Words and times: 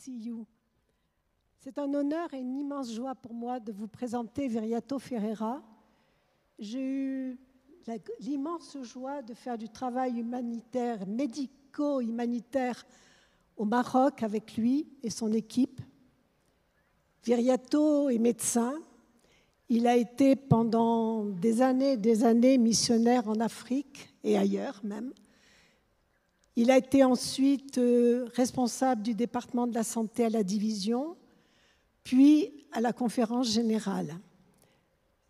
see 0.00 0.16
you. 0.16 0.46
C'est 1.58 1.78
un 1.78 1.92
honneur 1.92 2.32
et 2.32 2.38
une 2.38 2.56
immense 2.56 2.90
joie 2.90 3.14
pour 3.14 3.34
moi 3.34 3.60
de 3.60 3.70
vous 3.70 3.86
présenter 3.86 4.48
Viriato 4.48 4.98
Ferreira. 4.98 5.62
J'ai 6.58 6.80
eu 6.80 7.38
l'immense 8.20 8.78
joie 8.82 9.20
de 9.20 9.34
faire 9.34 9.58
du 9.58 9.68
travail 9.68 10.18
humanitaire, 10.18 11.06
médico-humanitaire 11.06 12.86
au 13.58 13.66
Maroc 13.66 14.22
avec 14.22 14.56
lui 14.56 14.86
et 15.02 15.10
son 15.10 15.32
équipe. 15.34 15.82
Viriato 17.22 18.08
est 18.08 18.18
médecin. 18.18 18.72
Il 19.68 19.86
a 19.86 19.96
été 19.96 20.34
pendant 20.34 21.26
des 21.26 21.60
années 21.60 21.92
et 21.92 21.96
des 21.98 22.24
années 22.24 22.56
missionnaire 22.56 23.28
en 23.28 23.38
Afrique 23.38 24.08
et 24.24 24.38
ailleurs 24.38 24.80
même. 24.82 25.12
Il 26.60 26.70
a 26.70 26.76
été 26.76 27.02
ensuite 27.04 27.78
euh, 27.78 28.28
responsable 28.34 29.00
du 29.00 29.14
département 29.14 29.66
de 29.66 29.72
la 29.72 29.82
santé 29.82 30.26
à 30.26 30.28
la 30.28 30.42
division, 30.42 31.16
puis 32.04 32.66
à 32.70 32.82
la 32.82 32.92
conférence 32.92 33.50
générale. 33.50 34.14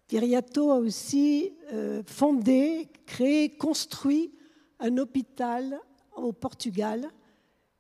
Viriato 0.08 0.72
a 0.72 0.78
aussi 0.78 1.52
euh, 1.72 2.02
fondé, 2.04 2.88
créé, 3.06 3.48
construit 3.48 4.32
un 4.80 4.98
hôpital 4.98 5.78
au 6.16 6.32
Portugal 6.32 7.08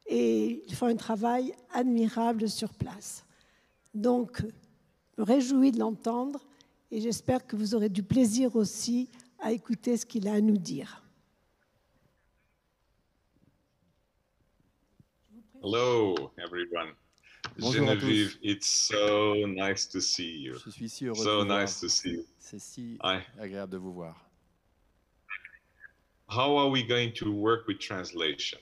et 0.06 0.62
ils 0.68 0.74
font 0.76 0.86
un 0.86 0.94
travail 0.94 1.52
admirable 1.74 2.48
sur 2.48 2.72
place. 2.72 3.24
Donc, 3.94 4.42
je 5.16 5.22
me 5.22 5.26
réjouis 5.26 5.72
de 5.72 5.80
l'entendre 5.80 6.46
et 6.92 7.00
j'espère 7.00 7.44
que 7.44 7.56
vous 7.56 7.74
aurez 7.74 7.88
du 7.88 8.04
plaisir 8.04 8.54
aussi 8.54 9.08
à 9.40 9.50
écouter 9.50 9.96
ce 9.96 10.06
qu'il 10.06 10.28
a 10.28 10.34
à 10.34 10.40
nous 10.40 10.56
dire. 10.56 11.02
Hello, 15.62 16.30
everyone. 16.42 16.92
Bonjour 17.58 17.86
Genevieve, 17.86 18.36
it's 18.42 18.66
so 18.66 19.34
nice 19.46 19.86
to 19.86 20.00
see 20.00 20.30
you. 20.30 20.54
Je 20.64 20.70
suis 20.70 20.88
si 20.88 21.04
heureux 21.06 21.14
So 21.16 21.24
de 21.24 21.42
vous 21.42 21.46
voir. 21.48 21.60
nice 21.60 21.80
to 21.80 21.88
see 21.88 22.10
you. 22.10 22.24
C'est 22.38 22.58
si 22.60 22.98
Hi. 23.02 23.20
agréable 23.38 23.72
de 23.72 23.78
vous 23.78 23.92
voir. 23.92 24.16
How 26.28 26.56
are 26.56 26.68
we 26.70 26.82
going 26.82 27.12
to 27.14 27.32
work 27.32 27.66
with 27.66 27.78
translation? 27.80 28.58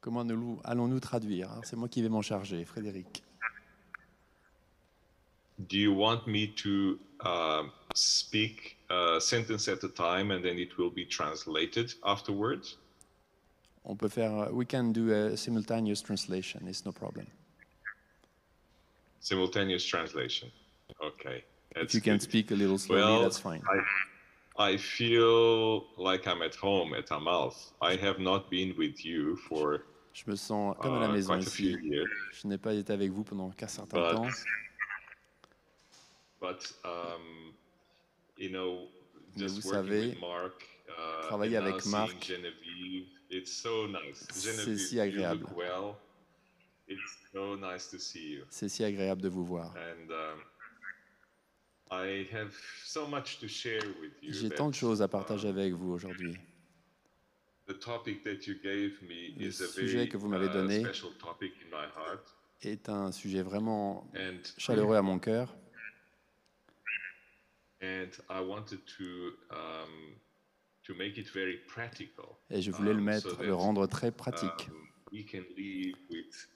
Comment 0.00 0.24
nous- 0.24 0.60
allons-nous 0.64 1.00
traduire 1.00 1.48
C'est 1.64 1.76
moi 1.76 1.88
qui 1.88 2.02
vais 2.02 2.08
m'en 2.08 2.22
charger, 2.22 2.64
Frédéric. 2.64 3.22
Do 5.68 5.76
you 5.76 5.92
want 5.92 6.26
me 6.26 6.48
to 6.56 6.98
uh, 7.24 7.64
speak 7.94 8.78
a 8.90 9.20
sentence 9.20 9.68
at 9.68 9.84
a 9.84 9.88
time 9.88 10.32
and 10.32 10.42
then 10.42 10.58
it 10.58 10.76
will 10.76 10.90
be 10.90 11.04
translated 11.06 11.94
afterwards? 12.04 12.78
On 13.84 13.96
peut 13.96 14.08
faire. 14.08 14.52
We 14.52 14.64
can 14.66 14.92
do 14.92 15.12
a 15.12 15.36
simultaneous 15.36 16.02
translation. 16.02 16.66
It's 16.68 16.84
no 16.84 16.92
problem. 16.92 17.26
Simultaneous 19.20 19.84
translation. 19.84 20.50
Okay. 21.00 21.44
If 21.70 21.74
That's 21.74 21.94
you 21.94 22.00
can 22.00 22.14
good. 22.14 22.22
speak 22.22 22.50
a 22.50 22.54
little 22.54 22.78
slowly, 22.78 23.02
Well, 23.02 23.22
that's 23.22 23.38
fine. 23.38 23.62
I, 24.58 24.72
I 24.72 24.76
feel 24.76 25.84
like 25.96 26.26
I'm 26.26 26.42
at 26.42 26.54
home 26.54 26.94
at 26.94 27.06
Amalth. 27.10 27.72
I 27.80 27.96
have 27.96 28.18
not 28.18 28.50
been 28.50 28.74
with 28.76 29.04
you 29.04 29.36
for 29.48 29.84
Je 30.12 30.24
me 30.26 30.36
sens 30.36 30.76
comme 30.80 30.94
à 30.96 31.00
la 31.00 31.08
uh, 31.08 31.12
maison 31.12 31.40
few 31.40 31.70
ici. 31.78 32.04
Je 32.32 32.46
n'ai 32.46 32.58
pas 32.58 32.74
été 32.74 32.92
avec 32.92 33.10
vous 33.10 33.24
pendant 33.24 33.50
qu'un 33.50 33.66
certain 33.68 33.96
But- 33.98 34.14
temps. 34.16 34.44
But 36.40 36.72
um, 36.84 37.54
you 38.36 38.50
know, 38.50 38.88
Mais 39.36 39.44
just 39.44 39.62
vous 39.62 39.70
working 39.70 39.88
savez, 39.88 40.06
with 40.10 40.20
Mark, 40.20 40.64
uh, 40.88 41.26
travailler 41.28 41.56
avec 41.56 41.86
Marc, 41.86 42.20
Genevieve, 42.22 43.06
it's 43.32 43.52
so 43.52 43.88
nice. 43.88 44.26
c'est 44.30 44.76
si 44.76 45.00
agréable. 45.00 45.40
look 45.40 45.56
well. 45.56 45.96
It's 46.88 47.00
so 47.32 47.56
nice 47.56 47.88
to 47.90 47.98
see 47.98 48.34
you. 48.34 48.44
C'est 48.50 48.68
si 48.68 48.84
agréable 48.84 49.22
de 49.22 49.28
vous 49.28 49.44
voir. 49.44 49.74
And 49.76 50.10
um, 50.10 50.42
I 51.90 52.26
have 52.32 52.54
so 52.84 53.06
much 53.06 53.38
to 53.40 53.48
share 53.48 53.82
with 54.00 54.12
you. 54.22 54.32
J'ai 54.32 54.50
tant 54.50 54.68
de 54.68 54.74
choses 54.74 55.02
à 55.02 55.08
partager 55.08 55.48
uh, 55.48 55.50
avec 55.50 55.72
vous 55.72 55.92
aujourd'hui. 55.92 56.36
the 57.66 57.78
topic 57.78 58.24
that 58.24 58.46
you 58.46 58.54
gave 58.62 59.00
me 59.02 59.34
Le 59.38 59.46
is 59.46 59.62
a 59.62 59.66
sujet 59.66 60.08
que 60.08 60.16
vous 60.16 60.28
m'avez 60.28 60.46
uh, 60.46 60.52
donné 60.52 60.80
special 60.80 61.12
topic 61.18 61.52
in 61.62 61.70
my 61.70 61.86
heart. 61.96 62.34
Est 62.62 62.88
un 62.88 63.10
sujet 63.10 63.42
vraiment 63.42 64.08
And 64.14 64.40
chaleureux 64.58 64.96
à 64.96 65.02
mon 65.02 65.18
cœur. 65.18 65.54
and 67.80 68.10
I 68.30 68.40
wanted 68.40 68.80
Et 72.50 72.62
je 72.62 72.70
voulais 72.70 72.92
le 72.92 72.98
um, 72.98 73.04
mettre, 73.04 73.36
so 73.36 73.42
le 73.42 73.54
rendre 73.54 73.86
très 73.86 74.10
pratique. 74.10 74.68
we 75.12 75.24
can 75.24 75.44
live 75.56 75.94
with 76.10 76.48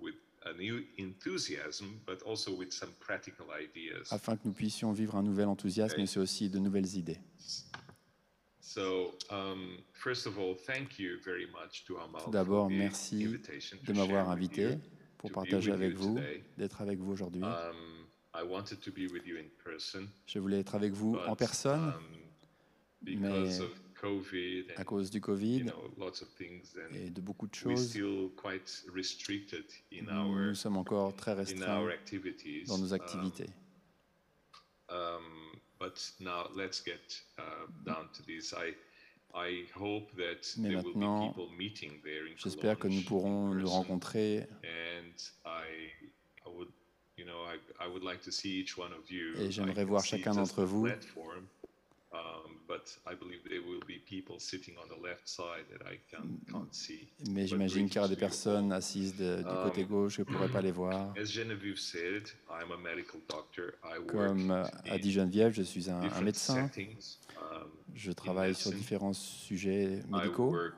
with 0.00 0.14
a 0.44 0.52
new 0.54 0.84
enthusiasm, 0.98 2.00
but 2.06 2.22
also 2.22 2.52
with 2.52 2.72
some 2.72 2.90
practical 3.00 3.46
ideas. 3.50 4.12
afin 4.12 4.36
que 4.36 4.42
nous 4.44 4.52
puissions 4.52 4.92
vivre 4.92 5.16
un 5.16 5.22
nouvel 5.22 5.48
enthousiasme, 5.48 5.96
mais 5.98 6.06
c'est 6.06 6.20
aussi 6.20 6.48
de 6.48 6.58
nouvelles 6.58 6.96
idées. 6.96 7.18
So, 8.60 9.14
um, 9.30 9.78
first 9.92 10.26
of 10.26 10.38
all, 10.38 10.54
thank 10.54 10.98
you 10.98 11.18
very 11.24 11.46
much 11.46 11.84
to 11.86 11.96
Amal 11.98 12.22
Tout 12.24 12.30
d'abord, 12.30 12.68
merci 12.68 13.26
de 13.26 13.92
m'avoir 13.92 14.28
invité 14.28 14.78
pour 15.18 15.30
partager 15.30 15.72
avec 15.72 15.94
vous, 15.94 16.18
d'être 16.58 16.80
avec 16.82 16.98
vous 16.98 17.12
aujourd'hui. 17.12 17.42
Um, 17.42 18.06
I 18.34 18.42
wanted 18.42 18.80
to 18.80 18.90
be 18.90 19.10
with 19.10 19.26
you 19.26 19.36
in 19.38 19.48
person, 19.64 20.08
Je 20.26 20.38
voulais 20.38 20.60
être 20.60 20.74
avec 20.74 20.92
vous 20.92 21.16
en 21.26 21.34
personne, 21.36 21.92
mais 23.02 23.60
of 23.60 23.70
COVID 24.00 24.66
à 24.76 24.84
cause 24.84 25.10
du 25.10 25.20
Covid 25.20 25.64
know 25.64 25.90
lots 25.98 26.22
of 26.22 26.28
things, 26.36 26.76
and 26.76 26.94
et 26.94 27.10
de 27.10 27.20
beaucoup 27.20 27.46
de 27.46 27.54
choses, 27.54 27.90
still 27.90 28.30
quite 28.36 28.84
restricted 28.94 29.64
in 29.92 30.04
nous 30.04 30.34
our 30.50 30.54
sommes 30.54 30.76
encore 30.76 31.14
très 31.16 31.32
in 31.32 31.36
restreints 31.36 31.68
our 31.68 31.90
activities. 31.90 32.64
dans 32.66 32.78
nos 32.78 32.92
Um, 32.92 33.00
activités. 33.00 33.46
Um, 34.88 35.58
but 35.80 36.12
now 36.20 36.48
let's 36.54 36.82
get 36.84 37.22
uh, 37.38 37.42
down 37.84 38.08
to 38.12 38.22
this. 38.22 38.52
I 38.52 38.74
I 39.34 39.66
hope 39.74 40.10
that 40.16 40.54
Mais 40.56 40.68
there 40.68 40.82
will 40.82 40.94
maintenant, 40.96 41.28
be 41.28 41.34
people 41.34 41.56
meeting 41.56 42.00
there 42.02 42.26
in 42.26 42.36
J'espère 42.36 42.78
que 42.78 42.88
nous 42.88 43.02
pourrons 43.02 43.54
nous 43.54 43.68
rencontrer 43.68 44.46
And 44.62 45.12
I, 45.44 45.90
I 46.46 46.48
would, 46.48 46.68
you 47.18 47.24
know, 47.26 47.42
I, 47.44 47.58
I 47.84 47.88
would 47.88 48.02
like 48.02 48.22
to 48.22 48.30
see 48.30 48.60
each 48.60 48.78
one 48.78 48.92
of 48.92 49.10
you. 49.10 49.34
Et 49.38 49.50
j'aimerais 49.50 49.84
voir 49.84 50.04
chacun 50.04 50.34
d'entre 50.34 50.64
vous. 50.64 50.86
Platform, 52.66 52.78
but 52.78 52.98
I 53.06 53.14
believe 53.14 53.42
there 53.48 53.60
will 53.60 53.80
be 53.86 53.98
people 53.98 54.38
sitting 54.38 54.74
on 54.78 54.88
the 54.88 55.00
left 55.00 55.28
side 55.28 55.64
that 55.70 55.86
I 55.86 55.98
can, 56.10 56.38
can't 56.50 56.72
see. 56.74 57.08
mais 57.30 57.46
j'imagine 57.46 57.86
qu'il 57.88 57.96
y 57.96 57.98
aura 57.98 58.08
des 58.08 58.16
personnes 58.16 58.72
assises 58.72 59.16
de- 59.16 59.36
du 59.38 59.44
côté 59.64 59.82
Um, 59.82 59.88
gauche 59.88 60.16
que 60.16 60.24
je 60.24 60.28
ne 60.30 60.34
pourrais 60.36 60.48
pas 60.50 60.60
les 60.60 60.72
voir. 60.72 61.14
As 61.18 61.26
Genevieve 61.26 61.78
said, 61.78 62.28
I'm 62.50 62.70
a 62.72 62.76
medical 62.76 63.20
doctor. 63.28 63.74
I 63.84 63.98
work 63.98 64.08
Comme 64.08 64.50
a 64.50 64.98
dit 64.98 65.12
Geneviève, 65.12 65.52
je 65.52 65.62
suis 65.62 65.88
un, 65.90 66.00
médecin. 66.22 66.68
settings. 66.68 67.18
Um, 67.36 67.70
Je 67.94 68.12
travaille 68.12 68.54
sur 68.54 68.70
medicine. 68.70 68.78
différents 68.82 69.12
sujets 69.12 70.02
I 70.08 70.10
médicaux. 70.10 70.54
uh. 70.54 70.70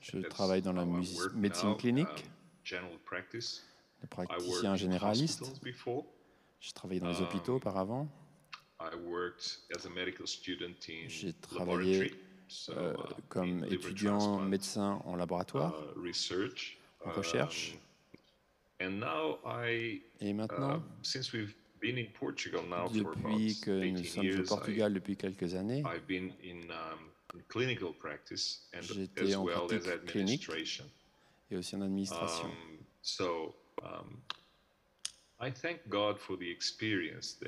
Je 0.00 0.18
travaille 0.28 0.62
dans 0.62 0.72
la 0.72 0.86
médecine 1.34 1.76
clinique. 1.76 2.06
um, 2.08 2.30
general 2.64 2.98
practice. 3.04 3.62
Le 4.00 4.06
I 4.06 4.08
praticien 4.08 4.48
worked 4.50 4.64
in 4.66 4.76
généraliste. 4.76 5.44
J'ai 6.60 6.72
travaillé 6.72 7.00
dans 7.00 7.08
les 7.10 7.20
hôpitaux 7.20 7.56
auparavant. 7.56 8.08
J'ai 11.08 11.32
travaillé 11.34 12.12
euh, 12.70 12.92
uh, 12.92 12.96
comme 13.28 13.64
étudiant 13.70 14.40
médecin 14.40 15.00
en 15.04 15.16
laboratoire. 15.16 15.74
uh, 15.96 16.00
research, 16.00 16.78
en 17.04 17.12
recherche. 17.12 17.74
um, 18.80 18.86
and 18.86 19.00
now 19.00 19.38
I, 19.44 20.02
Et 20.20 20.30
uh, 20.30 20.34
maintenant, 20.34 20.82
since 21.02 21.32
we've 21.32 21.54
been 21.80 21.98
in 21.98 22.06
Portugal 22.18 22.62
now 22.68 22.88
for 22.88 23.12
about 23.12 23.38
depuis 23.38 23.58
que 23.60 23.70
nous 23.70 24.00
18 24.00 24.04
sommes 24.06 24.40
au 24.40 24.44
Portugal 24.44 24.92
depuis 24.92 25.16
quelques 25.16 25.54
années, 25.54 25.82
I've 25.86 26.06
been 26.06 26.32
in, 26.44 26.70
um, 26.70 27.10
in 27.34 27.40
clinical 27.48 27.92
practice 27.94 28.68
and 28.74 28.82
J'étais 28.82 29.32
as 29.32 29.36
en 29.36 29.44
well 29.44 29.62
as 29.64 29.66
pratique 29.68 30.06
clinique. 30.06 30.42
administration. 30.42 30.84
et 31.50 31.56
aussi 31.56 31.74
en 31.76 31.82
administration. 31.82 32.50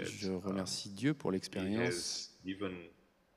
Je 0.02 0.28
um, 0.30 0.38
remercie 0.38 0.90
Dieu 0.90 1.14
pour 1.14 1.30
l'expérience 1.30 1.94
has 1.94 2.30
given 2.44 2.72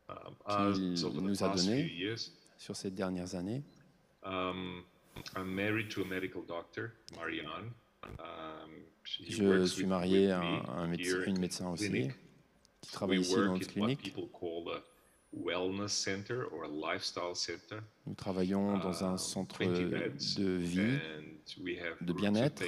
um, 0.09 0.36
qu'il 0.45 1.21
nous 1.21 1.44
a 1.44 1.50
past 1.50 1.65
donné. 1.65 1.83
few 1.83 1.95
years. 1.95 2.31
sur 2.57 2.75
ces 2.75 2.89
dernières 2.89 3.36
années. 3.36 3.63
Um, 4.24 4.83
I'm 5.36 5.54
married 5.54 5.89
to 5.89 6.01
a 6.01 6.06
medical 6.06 6.42
doctor, 6.44 6.92
Marianne. 7.15 7.71
She 9.04 9.24
Je 9.30 9.44
works 9.44 9.68
suis 9.68 9.83
with- 9.83 9.89
marié 9.89 10.31
à 10.31 10.42
un, 10.42 10.88
médecin, 10.88 11.24
une 11.25 11.38
in 11.38 11.39
médecin 11.39 11.69
aussi, 11.69 11.89
clinic. 11.89 12.12
qui 12.81 12.92
travaille 12.92 13.19
We 13.19 13.27
ici 13.27 13.36
dans 13.36 13.53
notre 13.53 13.68
clinique. 13.68 14.13
Nous 18.06 18.15
travaillons 18.15 18.77
dans 18.80 19.03
un 19.03 19.18
centre 19.18 19.63
20 19.63 19.89
beds, 19.89 20.36
de 20.38 20.51
vie 20.57 20.80
and 20.80 21.63
we 21.63 21.77
have 21.80 21.98
de 22.01 22.13
bien-être. 22.13 22.63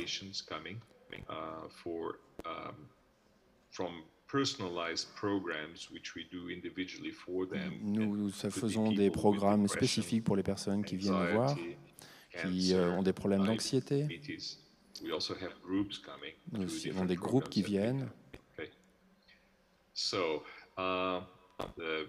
Patients 1.09 1.27
coming 1.27 1.69
for 1.83 2.19
um, 2.45 2.75
from 3.71 4.03
personalized 4.27 5.07
programs 5.15 5.89
which 5.91 6.15
we 6.15 6.25
do 6.31 6.50
individually 6.50 7.11
for 7.11 7.45
them. 7.47 7.73
Nous 7.81 8.31
faisons 8.31 8.91
des 8.91 9.09
programmes 9.09 9.67
spécifiques 9.67 10.23
pour 10.23 10.35
les 10.35 10.44
personnes 10.44 10.83
qui 10.83 10.95
viennent 10.97 11.15
nous 11.15 11.33
voir, 11.33 11.56
qui 12.41 12.73
euh, 12.73 12.91
ont 12.91 13.03
des 13.03 13.13
problèmes 13.13 13.45
d'anxiété. 13.45 14.03
diabetes. 14.03 14.59
We 15.01 15.13
also 15.13 15.33
have 15.33 15.53
groups 15.63 15.97
coming 15.97 16.33
Nous 16.51 16.88
avons 16.88 17.06
des 17.06 17.15
groupes 17.15 17.50
qui 17.50 17.63
viennent. 17.63 18.01
have. 18.01 18.39
Okay. 18.59 18.69
So, 19.94 20.44
uh, 20.77 21.21
the 21.77 22.07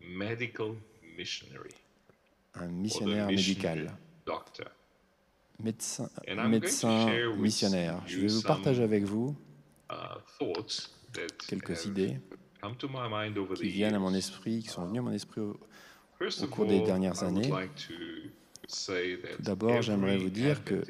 medical 0.00 0.76
missionary 1.16 1.70
Un 2.56 2.60
or 2.60 2.66
the 2.66 2.72
missionnaire 2.72 3.26
missionary 3.28 3.80
médical, 3.86 3.96
doctor. 4.26 4.66
Médecin, 5.62 6.08
médecin 6.48 7.06
missionnaire. 7.36 8.02
Je 8.06 8.18
vais 8.20 8.26
vous 8.28 8.42
partager 8.42 8.82
avec 8.82 9.04
vous 9.04 9.36
uh, 9.90 9.94
quelques 11.48 11.84
idées 11.86 12.18
qui 13.56 13.68
viennent 13.68 13.94
à 13.94 13.98
mon 13.98 14.14
esprit, 14.14 14.60
qui 14.60 14.68
sont 14.68 14.86
venues 14.86 14.98
à 14.98 15.02
mon 15.02 15.12
esprit 15.12 15.40
au- 15.40 15.58
cours 16.50 16.66
des 16.66 16.80
dernières 16.80 17.22
années. 17.22 17.50
Tout 18.66 19.42
d'abord, 19.42 19.82
j'aimerais 19.82 20.16
vous 20.16 20.30
dire 20.30 20.64
que- 20.64 20.82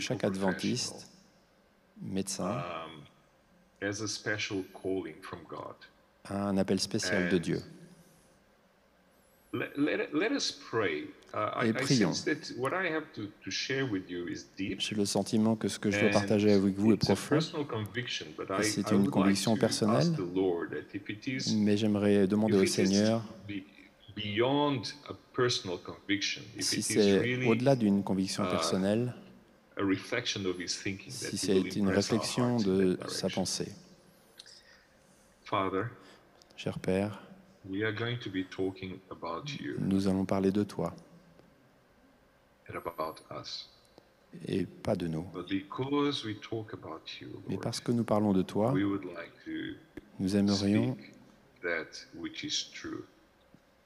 chaque 0.00 0.24
adventiste, 0.24 1.10
médecin, 2.00 2.50
um, 2.58 3.02
has 3.82 4.00
a 4.02 4.06
special 4.06 4.62
calling 4.72 5.16
from 5.22 5.40
God. 5.48 5.74
a 6.24 6.48
un 6.48 6.56
appel 6.58 6.78
spécial 6.78 7.28
de 7.30 7.38
Dieu. 7.38 7.62
Is 14.28 14.44
deep. 14.56 14.80
J'ai 14.80 14.94
le 14.94 15.06
sentiment 15.06 15.56
que 15.56 15.68
ce 15.68 15.78
que 15.78 15.90
je 15.90 16.06
and 16.06 16.10
partager 16.10 16.52
avec 16.52 16.74
vous 16.74 16.92
est 16.92 16.96
profond, 16.96 17.36
personal 17.36 17.66
conviction, 17.66 18.26
but 18.36 18.48
I, 18.50 18.64
c'est 18.64 18.90
une 18.92 19.08
conviction 19.08 19.56
personnelle. 19.56 19.98
ask 19.98 20.16
the 20.16 20.34
Lord 20.34 20.70
that 20.70 20.94
if 20.94 21.08
it 21.08 21.26
is 21.26 21.56
mais 21.56 21.76
j'aimerais 21.76 22.26
demander 22.26 22.58
au 22.58 22.66
Seigneur 22.66 23.22
be- 23.48 23.62
beyond 24.14 24.82
a 25.08 25.14
personal 25.34 25.78
conviction, 25.78 26.42
if 26.56 26.64
si 26.64 26.80
it 26.80 26.90
is 26.90 26.92
c'est 26.94 27.18
really 27.18 27.46
au-delà 27.46 27.74
d'une 27.76 28.02
conviction 28.02 28.44
uh, 28.44 28.50
personnelle, 28.50 29.14
a 29.78 29.82
reflection 29.82 30.44
of 30.44 30.58
his 30.60 30.76
thinking, 30.76 31.12
that 31.12 31.30
si 31.30 31.38
c'est 31.38 31.76
une 31.76 31.88
réflexion 31.88 32.56
de 32.58 32.98
sa 33.08 33.28
pensée. 33.28 33.72
Father, 35.44 35.84
Cher 36.56 36.78
Père, 36.78 37.22
we 37.68 37.84
are 37.84 37.92
going 37.92 38.18
to 38.18 38.30
be 38.30 38.44
talking 38.44 38.98
about 39.10 39.48
you 39.60 39.76
nous 39.78 40.08
allons 40.08 40.24
parler 40.24 40.50
de 40.50 40.64
toi 40.64 40.92
and 42.68 42.76
about 42.76 43.22
us. 43.30 43.68
et 44.46 44.66
pas 44.66 44.94
de 44.94 45.06
nous. 45.08 45.24
But 45.32 45.48
because 45.48 46.24
we 46.24 46.38
talk 46.40 46.74
about 46.74 47.20
you, 47.20 47.28
Mais 47.46 47.54
Lord, 47.54 47.62
parce 47.62 47.80
que 47.80 47.92
nous 47.92 48.04
parlons 48.04 48.32
de 48.32 48.42
toi, 48.42 48.72
we 48.72 48.84
would 48.84 49.04
like 49.04 49.32
to 49.44 49.76
nous 50.18 50.36
aimerions 50.36 50.94
speak 50.94 51.14
that 51.62 52.06
which 52.14 52.44
is 52.44 52.70
true 52.72 53.04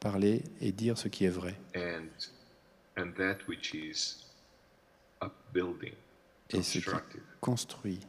parler 0.01 0.43
et 0.61 0.73
dire 0.73 0.99
ce 0.99 1.09
qui 1.09 1.25
est 1.25 1.31
vrai 1.31 1.55
and 1.77 2.09
and 2.97 3.13
that 3.17 3.39
which 3.49 3.73
is 3.75 4.27
upbuilding, 5.23 5.95
et 6.51 6.63
ce 6.63 6.79
qui 6.79 6.85
construit. 7.41 8.01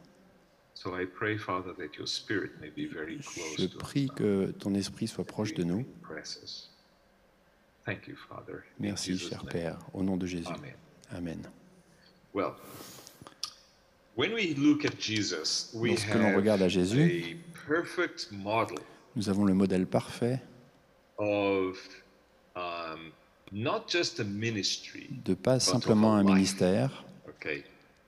Je 3.58 3.66
prie 3.78 4.08
que 4.14 4.50
ton 4.58 4.74
esprit 4.74 5.06
soit 5.06 5.24
proche 5.24 5.54
de 5.54 5.64
nous. 5.64 5.86
Merci, 8.78 9.18
cher. 9.18 9.44
Père, 9.44 9.78
au 9.92 10.02
nom 10.02 10.16
de 10.16 10.26
Jésus. 10.26 10.46
Amen. 10.48 10.74
Amen. 11.12 11.42
Well, 12.34 12.54
when 14.16 14.32
we 14.32 14.54
look 14.54 14.84
at 14.84 14.98
Jesus, 14.98 15.70
we 15.74 15.90
Lorsque 15.90 16.14
l'on 16.14 16.34
regarde 16.34 16.62
à 16.62 16.68
Jésus, 16.68 17.00
a 17.02 17.66
perfect 17.66 18.30
model 18.32 18.78
Nous 19.14 19.28
avons 19.28 19.44
le 19.44 19.54
modèle 19.54 19.86
parfait 19.86 20.40
of 21.18 21.78
um, 22.56 23.12
not 23.52 23.84
just 23.88 24.18
a 24.18 24.24
ministry, 24.24 25.08
de 25.24 25.34
pas 25.34 25.60
simplement 25.60 26.16
a 26.16 26.18
un 26.18 26.24
ministère, 26.24 27.04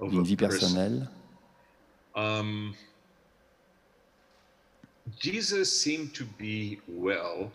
d'une 0.00 0.24
vie 0.24 0.36
person. 0.36 0.58
personnelle. 0.58 1.08
Um, 2.16 2.74
Jesus 5.20 5.70
seemed 5.70 6.14
to 6.14 6.24
be 6.38 6.80
well 6.88 7.52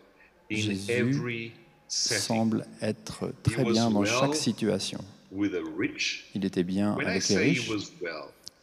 in 0.49 0.57
Jésus 0.57 0.89
every 0.89 1.51
semble 1.87 2.65
être 2.81 3.33
très 3.43 3.65
bien 3.65 3.89
dans 3.89 4.05
chaque 4.05 4.35
situation. 4.35 4.99
Il 5.33 6.45
était 6.45 6.63
bien 6.63 6.93
avec 6.93 7.27
les 7.29 7.37
riches. 7.37 7.69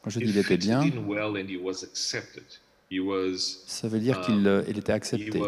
Quand 0.03 0.11
je 0.11 0.21
dis 0.21 0.31
il 0.31 0.39
était 0.39 0.56
bien, 0.56 0.83
in 0.83 1.06
well 1.06 1.37
and 1.37 1.49
he 1.49 1.59
was 1.61 1.83
accepted. 1.83 2.45
He 2.91 3.00
was 3.00 3.65
ça 3.67 3.89
veut 3.89 3.99
dire 3.99 4.21
qu'il 4.21 4.65
il 4.69 4.79
était 4.79 4.93
accepté. 4.93 5.41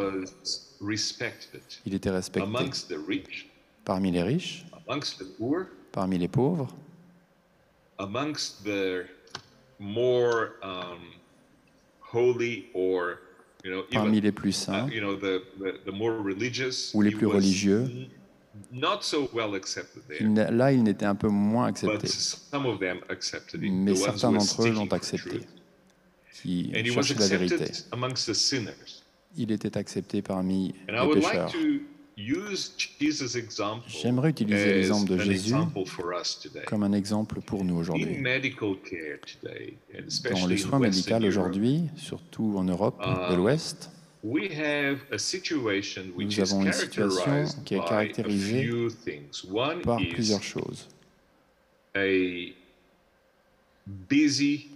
Il 1.87 1.94
était 1.94 2.11
respecté 2.11 2.47
amongst 2.47 2.88
the 2.88 2.99
rich, 3.06 3.49
parmi 3.85 4.11
les 4.11 4.23
riches, 4.23 4.64
amongst 4.88 5.19
the 5.19 5.25
poor, 5.38 5.67
parmi 5.93 6.19
les 6.19 6.29
pauvres, 6.29 6.75
more 9.80 10.52
um, 10.62 10.98
holy 12.12 12.68
or 12.74 13.18
you 13.64 13.70
know 13.70 13.82
parmi 13.90 14.20
les 14.20 14.30
plus 14.32 14.50
uh, 14.50 14.72
saints, 14.72 14.90
you 14.92 15.00
know 15.00 15.16
the, 15.16 15.42
the 15.58 15.80
the 15.86 15.92
more 15.92 16.12
religious 16.22 16.92
Ou 16.94 17.02
les 17.02 17.10
plus 17.10 17.26
religieux. 17.26 17.88
not 18.70 19.02
so 19.02 19.28
well 19.32 19.54
accepted 19.54 20.02
there 20.06 20.50
là 20.52 20.70
il 20.72 20.86
était 20.88 21.06
un 21.06 21.14
peu 21.14 21.28
moins 21.28 21.66
accepté, 21.68 22.06
some 22.06 22.66
of 22.66 22.78
them 22.78 22.98
accepted 23.08 23.62
him 23.62 23.84
mais 23.84 23.94
certains 23.94 24.32
d'entre 24.32 24.62
eux 24.66 24.70
l'ont 24.70 24.92
accepté, 24.92 25.40
qui 26.42 26.70
cherchaient 26.92 27.14
la 27.14 27.26
vérité. 27.26 27.54
accepted 27.64 27.86
amongst 27.92 28.26
the 28.26 28.34
sinners 28.34 29.02
Il 29.37 29.52
était 29.52 29.76
accepté 29.78 30.22
parmi 30.22 30.75
les 30.88 31.10
pécheurs. 31.20 31.50
to 31.52 31.58
J'aimerais 33.88 34.30
utiliser 34.30 34.74
l'exemple 34.74 35.10
de 35.10 35.18
Jésus 35.18 35.54
comme 36.66 36.82
un 36.82 36.92
exemple 36.92 37.40
pour 37.40 37.64
nous 37.64 37.76
aujourd'hui. 37.76 38.22
Dans 38.22 38.42
les 40.46 40.54
in 40.54 40.56
soins 40.56 40.78
médicaux 40.78 41.24
aujourd'hui, 41.24 41.84
surtout 41.96 42.54
en 42.56 42.64
Europe 42.64 42.98
de 42.98 43.04
Ah, 43.04 43.34
l'Ouest, 43.36 43.90
we 44.22 44.50
have 44.52 44.98
a 45.12 45.18
situation 45.18 46.02
which 46.16 46.38
Nous 46.38 46.52
avons 46.52 46.64
une 46.64 46.72
situation 46.72 47.44
qui 47.64 47.74
est 47.74 47.84
caractérisée 47.84 48.70
par 49.82 49.98
plusieurs 50.10 50.42
choses. 50.42 50.88
a 51.94 52.54
busy 54.08 54.68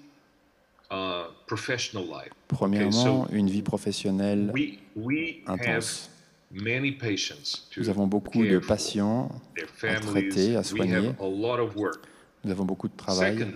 uh, 0.90 1.26
professional 1.46 2.04
life. 2.04 2.32
Premièrement, 2.48 3.28
une 3.30 3.48
vie 3.48 3.62
professionnelle 3.62 4.52
intense. 5.46 6.10
Nous 7.76 7.88
avons 7.88 8.06
beaucoup 8.06 8.44
de 8.44 8.58
patients, 8.58 9.30
à 9.82 10.00
traiter, 10.00 10.56
à 10.56 10.62
soigner. 10.62 11.10
nous 12.44 12.50
avons 12.50 12.64
beaucoup 12.64 12.88
de 12.88 12.96
travail. 12.96 13.46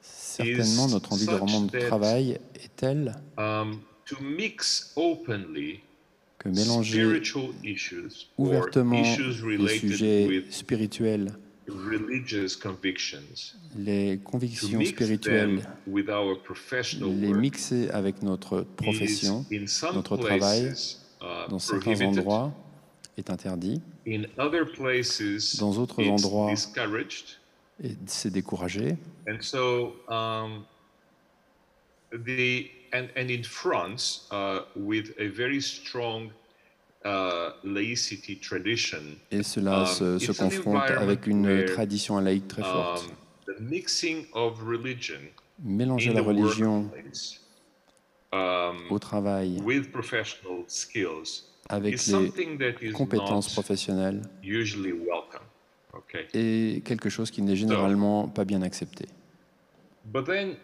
Certainement, 0.00 0.88
notre 0.88 1.12
environnement 1.12 1.60
de 1.62 1.78
travail 1.78 2.38
est 2.54 2.74
tel 2.76 3.14
um, 3.36 3.78
openly 4.96 5.80
que 6.38 6.48
mélanger 6.48 7.20
ouvertement 8.38 9.02
les 9.46 9.78
sujets 9.78 10.44
spirituels, 10.50 11.32
les 13.76 14.18
convictions 14.18 14.84
spirituelles, 14.84 15.56
them 15.56 15.66
with 15.86 16.08
our 16.08 16.36
professional 16.42 17.10
les 17.10 17.32
mixer 17.32 17.90
avec 17.90 18.22
notre 18.22 18.62
profession, 18.76 19.44
is 19.50 19.56
in 19.62 19.66
some 19.66 19.94
notre 19.94 20.16
travail, 20.16 20.72
uh, 21.20 21.48
dans 21.48 21.58
certains 21.58 22.00
endroits, 22.02 22.52
est 23.16 23.30
interdit 23.30 23.80
in 24.06 24.24
other 24.38 24.64
places 24.64 25.56
Dans 25.58 25.74
d'autres 25.74 26.02
it's 26.02 26.24
endroits, 26.24 26.52
c'est 28.06 28.30
découragé. 28.30 28.96
and 29.26 29.40
so 29.40 29.94
um, 30.08 30.64
the 32.12 32.70
and 32.92 33.30
in 33.30 33.42
France 33.44 34.26
uh, 34.30 34.60
with 34.76 35.12
a 35.18 35.28
very 35.28 35.60
strong. 35.60 36.30
Et 39.30 39.42
cela 39.42 39.80
Um, 39.80 40.18
se, 40.18 40.32
confronte 40.32 40.90
avec 40.90 41.26
une 41.26 41.64
tradition 41.64 42.18
laïque 42.18 42.48
très 42.48 42.62
forte. 42.62 43.04
Um, 43.48 43.54
the 43.54 43.60
mixing 43.60 44.26
of 44.34 44.60
religion 44.62 45.20
Mélanger 45.62 46.12
la 46.12 46.22
religion 46.22 46.90
um, 48.32 48.76
au 48.90 48.98
travail 48.98 49.60
with 49.62 49.90
professional 49.90 50.64
skills 50.66 51.44
avec 51.68 51.92
les 51.92 51.98
something 51.98 52.58
that 52.58 52.82
is 52.82 52.92
compétences 52.92 53.52
professionnelles 53.52 54.22
usually 54.42 54.92
welcome. 54.92 55.40
Okay, 55.92 56.26
est 56.34 56.82
quelque 56.84 57.08
chose 57.08 57.30
qui 57.30 57.42
n'est 57.42 57.56
généralement 57.56 58.28
pas 58.28 58.44
bien 58.44 58.62
accepté. 58.62 59.06
but 60.06 60.24
then 60.24 60.54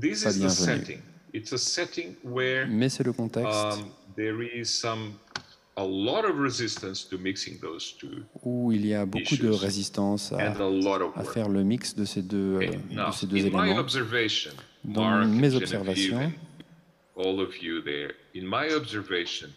this 0.00 0.24
Pas 0.24 0.30
is 0.30 0.34
the 0.34 0.38
bienvenu. 0.38 0.50
setting. 0.50 0.98
It's 1.34 1.52
a 1.52 1.58
setting 1.58 2.14
where 2.24 2.66
Mais 2.68 2.88
c'est 2.90 3.04
le 3.04 3.12
contexte 3.12 3.84
there 4.16 4.42
is 4.42 4.66
some 4.68 5.14
a 5.78 5.84
lot 5.84 6.24
of 6.24 6.36
resistance 6.38 7.02
to 7.08 7.16
mixing 7.18 7.58
those 7.60 7.94
two 7.98 8.22
où 8.44 8.72
il 8.72 8.84
y 8.86 8.94
a 8.94 9.06
beaucoup 9.06 9.36
de 9.36 9.48
résistance 9.48 10.32
à, 10.32 10.36
and 10.50 10.60
a 10.60 10.68
lot 10.68 11.00
of 11.02 11.12
à 11.16 11.22
work. 11.22 11.32
faire 11.32 11.48
le 11.48 11.64
mix 11.64 11.94
de 11.94 12.04
ces 12.04 12.22
deux, 12.22 12.56
Okay, 12.56 12.78
now, 12.90 13.08
de 13.08 13.12
ces 13.14 13.26
deux 13.26 13.36
in 13.38 13.42
my 13.50 13.68
éléments. 13.68 13.78
observation, 13.78 14.50
Dans 14.84 15.02
Mark, 15.08 15.28
mes 15.28 15.54
observations, 15.54 16.32
all 17.16 17.40
of 17.40 17.62
you 17.62 17.80
there, 17.82 18.12
in 18.34 18.42
my 18.44 18.68
observation, 18.74 19.48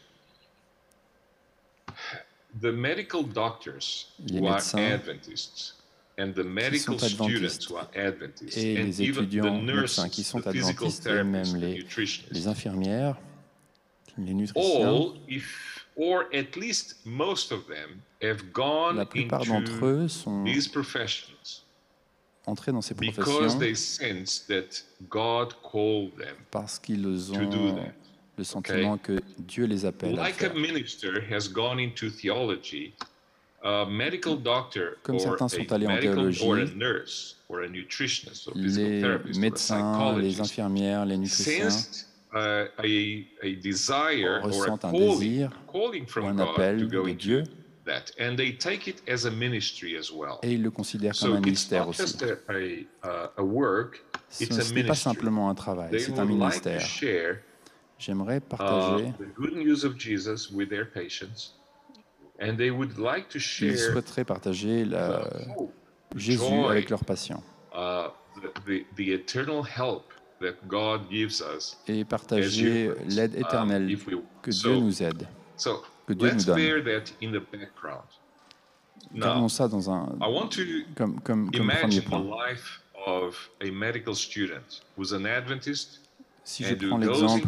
the 2.61 2.71
medical 2.71 3.23
doctors 3.23 4.07
Les 4.27 4.39
who 4.39 4.47
are 4.47 4.55
médecins 4.59 4.79
Adventists 4.93 5.73
and 6.17 6.31
the 6.33 6.43
medical 6.45 6.97
sont 6.97 7.09
students 7.09 7.65
who 7.69 7.75
are 7.75 7.89
Adventists 7.93 8.55
et 8.57 8.77
and 8.77 8.85
les 8.85 9.01
even 9.01 9.25
the 9.25 9.27
étudiants 9.27 9.61
nurses, 9.61 9.97
médecins 9.97 10.09
qui 10.09 10.23
sont 10.23 10.45
adventistes 10.47 11.05
et 11.05 11.09
therapists, 11.09 11.53
même 11.53 11.83
les 12.31 12.47
infirmières, 12.47 13.17
les 14.17 14.33
nutritionneurs, 14.33 14.93
all, 14.93 15.13
if 15.27 15.85
or 15.95 16.25
at 16.33 16.55
least 16.57 16.97
most 17.05 17.51
of 17.51 17.67
them, 17.67 18.01
have 18.21 18.51
gone 18.51 18.97
la 18.97 19.05
plupart 19.05 19.45
d'entre 19.45 19.85
eux 19.85 20.07
sont 20.07 20.43
these 20.43 20.67
professions 20.67 21.63
entrés 22.47 22.71
dans 22.71 22.81
ces 22.81 22.93
because 22.93 23.25
professions 23.25 23.59
they 23.59 23.75
sense 23.75 24.39
that 24.47 24.83
God 25.09 25.53
called 25.63 26.15
them 26.17 26.35
parce 26.51 26.79
qu'ils 26.79 27.01
to 27.01 27.45
do 27.45 27.57
ont 27.57 27.75
that. 27.75 27.93
le 28.37 28.43
sentiment 28.43 28.97
que 28.97 29.19
Dieu 29.39 29.65
les 29.65 29.85
appelle 29.85 30.09
à 30.13 30.15
le 30.15 30.17
Like 30.21 30.43
a 30.43 30.49
faire. 30.49 30.55
minister 30.55 31.21
has 31.31 31.47
gone 31.47 31.79
into 31.79 32.09
theology, 32.09 32.93
a 33.63 33.85
medical 33.85 34.35
doctor 34.35 34.97
Comme 35.03 35.15
or 35.15 35.21
certains 35.21 35.45
a 35.45 35.49
sont 35.57 35.71
allés 35.71 35.87
en 35.87 35.93
medical 35.95 36.19
or 36.19 36.27
a 36.27 36.31
théologie, 36.31 36.75
nurse 36.75 37.37
or 37.49 37.61
a 37.63 37.67
nutritionist 37.67 38.47
or 38.47 38.53
physical 38.53 39.21
Les 39.25 39.39
médecins, 39.39 40.17
les 40.19 40.39
infirmières, 40.41 41.05
les 41.05 41.15
uh, 41.15 42.05
a, 42.35 42.67
a 43.43 43.55
desire 43.61 44.41
or 44.43 44.45
a 44.45 44.47
ressentent 44.47 44.85
un 44.85 44.91
calling, 44.91 45.19
désir 45.19 45.49
calling 45.71 46.03
ou 46.03 46.07
from 46.07 46.25
un 46.25 46.35
God 46.35 46.45
to 46.45 46.51
appel 46.51 46.87
go 46.89 47.05
de 47.07 47.13
Dieu 47.13 47.43
that, 47.85 48.11
and 48.19 48.35
they 48.35 48.51
take 48.51 48.87
it 48.89 49.01
as 49.07 49.25
a 49.25 49.31
ministry 49.31 49.95
as 49.97 50.11
well. 50.11 50.39
et 50.43 50.51
ils 50.53 50.61
le 50.61 50.69
considèrent 50.71 51.13
comme 51.17 51.29
So 51.29 51.33
un 51.35 51.37
it's 51.39 51.45
ministère 51.45 51.81
not 51.83 51.89
aussi. 51.89 52.01
just 52.01 52.23
a, 52.23 52.37
a, 53.03 53.31
a 53.37 53.43
work; 53.43 54.03
Ce 54.29 54.43
it's 54.43 54.57
a 54.57 54.61
ce 54.61 54.73
n'est 54.73 54.83
pas 54.83 54.89
ministry. 54.89 54.97
simplement 54.97 55.49
un 55.49 55.55
travail, 55.55 55.89
c'est 55.99 56.11
un 56.19 56.25
like 56.25 56.27
ministère. 56.65 56.81
J'aimerais 57.97 58.37
uh, 58.37 58.41
partager, 58.41 59.13
the 59.17 59.33
good 59.35 59.55
news 59.55 59.85
of 59.85 59.97
Jesus 59.97 60.51
with 60.51 60.67
their 60.69 60.85
patients, 60.91 61.53
and 62.41 62.57
they 62.57 62.69
would 62.69 62.97
like 62.97 63.29
to 63.29 63.37
ils 63.37 63.41
share 63.41 63.77
souhaiteraient 63.77 64.25
partager 64.25 64.83
la- 64.83 65.29
Jésus 66.17 66.43
avec 66.69 66.89
leurs 66.89 67.05
patients 67.05 67.41
uh, 67.73 68.09
the, 68.41 68.51
the, 68.65 68.85
the 68.97 69.13
eternal 69.13 69.63
help 69.63 70.11
that 70.41 70.53
God 70.67 71.09
gives 71.09 71.41
us. 71.41 71.77
et 71.87 72.03
partager 72.05 72.91
l'aide 73.07 73.35
um, 73.35 73.41
éternelle 73.41 73.89
if 73.91 74.05
we- 74.07 74.17
que 74.41 74.51
so- 74.51 74.69
Dieu 74.69 74.79
nous 74.81 75.03
aide. 75.03 75.27
Que 76.07 76.13
Dieu 76.13 76.27
let's 76.27 76.35
nous 76.47 76.53
donne. 76.53 76.55
bear 76.57 76.83
that 76.83 77.11
in 77.21 77.31
the 77.31 77.41
background. 77.51 78.03
Gardons 79.13 79.49
ça 79.49 79.67
dans 79.67 79.89
un, 79.89 80.07
I 80.21 80.27
want 80.27 80.49
to 80.49 80.61
comme, 80.95 81.19
comme, 81.21 81.49
comme 81.51 81.51
premier 81.51 81.63
imagine 81.81 82.01
the 82.01 82.09
point. 82.09 82.23
life 82.47 82.81
of 83.05 83.49
a 83.61 83.69
medical 83.71 84.15
student 84.15 84.81
who's 84.97 85.13
an 85.13 85.25
Adventist 85.25 86.01
Si 86.43 86.63
je 86.63 86.75
prends 86.75 86.97
l'exemple 86.99 87.47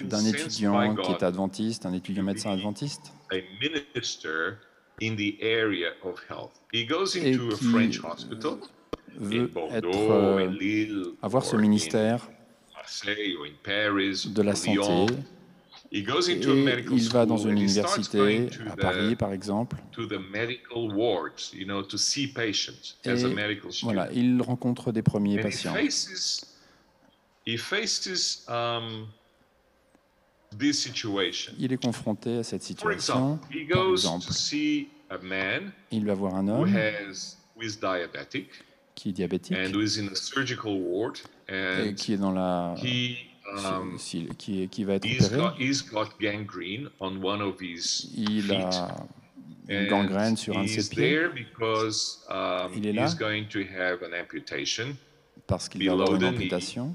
d'un 0.00 0.24
étudiant 0.24 0.94
qui 0.96 1.12
est 1.12 1.22
adventiste, 1.22 1.84
un 1.84 1.92
étudiant 1.92 2.22
médecin 2.22 2.52
adventiste, 2.52 3.12
a 3.30 3.36
minister 3.60 4.58
in 5.02 5.14
the 5.16 5.36
area 5.42 5.90
of 6.02 6.18
health. 6.30 6.52
He 6.72 6.86
goes 6.86 7.16
Et 7.16 7.34
into 7.34 7.48
a 7.48 7.56
qui, 7.58 7.64
French 7.66 8.00
hospital 8.02 8.52
in 8.54 8.58
veut 9.20 9.50
être, 9.72 10.10
euh, 10.10 11.16
avoir 11.22 11.44
ce 11.44 11.56
ministère 11.56 12.28
de 13.04 14.42
la 14.42 14.54
santé. 14.54 15.06
He 15.92 16.04
goes 16.04 16.28
Et 16.28 16.38
il 16.38 17.08
va 17.08 17.26
dans 17.26 17.36
une 17.36 17.50
université 17.50 18.48
à 18.70 18.76
Paris, 18.76 19.16
par 19.16 19.32
exemple, 19.32 19.76
to 19.90 20.06
the 20.06 20.20
medical 20.32 20.94
wards, 20.94 21.52
you 21.52 21.64
know, 21.64 21.82
to 21.82 21.98
see 21.98 22.28
patients 22.28 22.96
as 23.04 23.24
a 23.24 23.28
et 23.28 23.60
voilà, 23.82 24.08
il 24.12 24.40
rencontre 24.40 24.92
des 24.92 25.02
premiers 25.02 25.40
patients. 25.40 25.74
um. 28.48 29.08
Il 31.58 31.72
est 31.72 31.82
confronté 31.82 32.38
à 32.38 32.42
cette 32.42 32.62
situation. 32.62 33.38
Par 33.38 33.50
goes 33.68 33.92
exemple, 33.92 34.26
to 34.26 34.32
see 34.32 34.88
a 35.08 35.18
man 35.18 35.72
il 35.90 36.04
va 36.06 36.14
voir 36.14 36.34
un 36.34 36.48
homme 36.48 36.74
qui 39.00 39.08
est 39.08 39.12
diabétique 39.12 39.56
and 39.56 39.72
who 39.74 39.80
is 39.80 39.98
in 39.98 40.08
a 40.08 40.14
surgical 40.14 40.78
ward 40.78 41.18
et 41.48 41.94
qui 41.96 42.12
est 42.12 42.18
dans 42.18 42.32
la 42.32 42.74
he 42.76 43.16
um, 43.64 43.96
qui, 44.36 44.68
qui 44.68 44.84
va 44.84 44.94
être 44.94 45.06
he's 45.06 45.24
opéré. 45.26 45.36
got, 45.38 45.54
he's 45.58 45.82
got 45.82 46.08
gangrene 46.20 46.90
on 47.00 47.16
one 47.22 47.40
of 47.40 47.58
his 47.60 48.10
Il 48.14 48.52
a 48.52 48.94
une 49.68 49.86
gangrène 49.86 50.36
sur 50.36 50.58
un 50.58 50.64
de 50.64 50.68
ses 50.68 50.90
pieds 50.90 51.18
um, 52.28 52.70
Il 52.76 52.86
est 52.86 52.92
là. 52.92 53.06
he's 53.06 53.14
going 53.14 53.46
to 53.48 53.60
have 53.60 54.02
an 54.02 54.12
amputation 54.12 54.94
parce 55.46 55.68
qu'il 55.68 55.86
va 55.86 55.92
avoir 55.92 56.14
une 56.14 56.24
amputation 56.24 56.94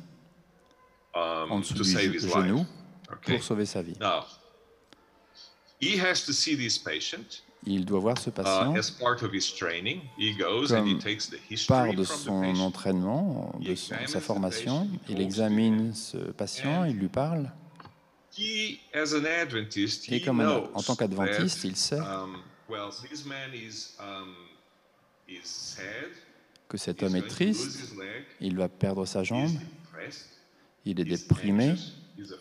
um, 1.15 1.51
en 1.51 1.59
dessous 1.59 1.73
du 1.73 2.19
genou 2.19 2.65
pour 3.23 3.43
sauver 3.43 3.65
sa 3.65 3.81
vie. 3.81 3.95
Now, 3.99 4.25
he 5.81 5.99
has 5.99 6.23
to 6.25 6.33
see 6.33 6.55
this 6.55 6.77
patient 6.77 7.41
Il 7.67 7.83
doit 7.85 7.99
voir 7.99 8.17
ce 8.17 8.29
uh, 8.29 8.33
patient 8.33 8.73
he 10.17 10.35
comme 10.67 10.99
part 11.67 11.93
de 11.93 12.03
son 12.03 12.43
entraînement, 12.59 13.55
de 13.59 13.73
son- 13.75 13.95
sa 14.05 14.21
formation. 14.21 14.87
Il 15.09 15.19
examine 15.19 15.93
ce 15.93 16.17
patient, 16.17 16.85
il 16.85 16.97
lui 16.97 17.07
parle. 17.07 17.51
Et 18.37 20.21
comme 20.23 20.41
un- 20.41 20.63
en 20.73 20.83
tant 20.83 20.95
qu'adventiste, 20.95 21.63
il 21.63 21.75
sait 21.75 21.97
um, 21.99 22.37
um, 23.99 24.35
que 26.67 26.77
cet 26.77 27.01
homme 27.03 27.15
est 27.15 27.27
triste, 27.27 27.93
il 28.41 28.57
va 28.57 28.67
perdre 28.67 29.05
sa 29.05 29.23
jambe, 29.23 29.51
il 30.85 30.99
est 30.99 31.05
déprimé, 31.05 31.75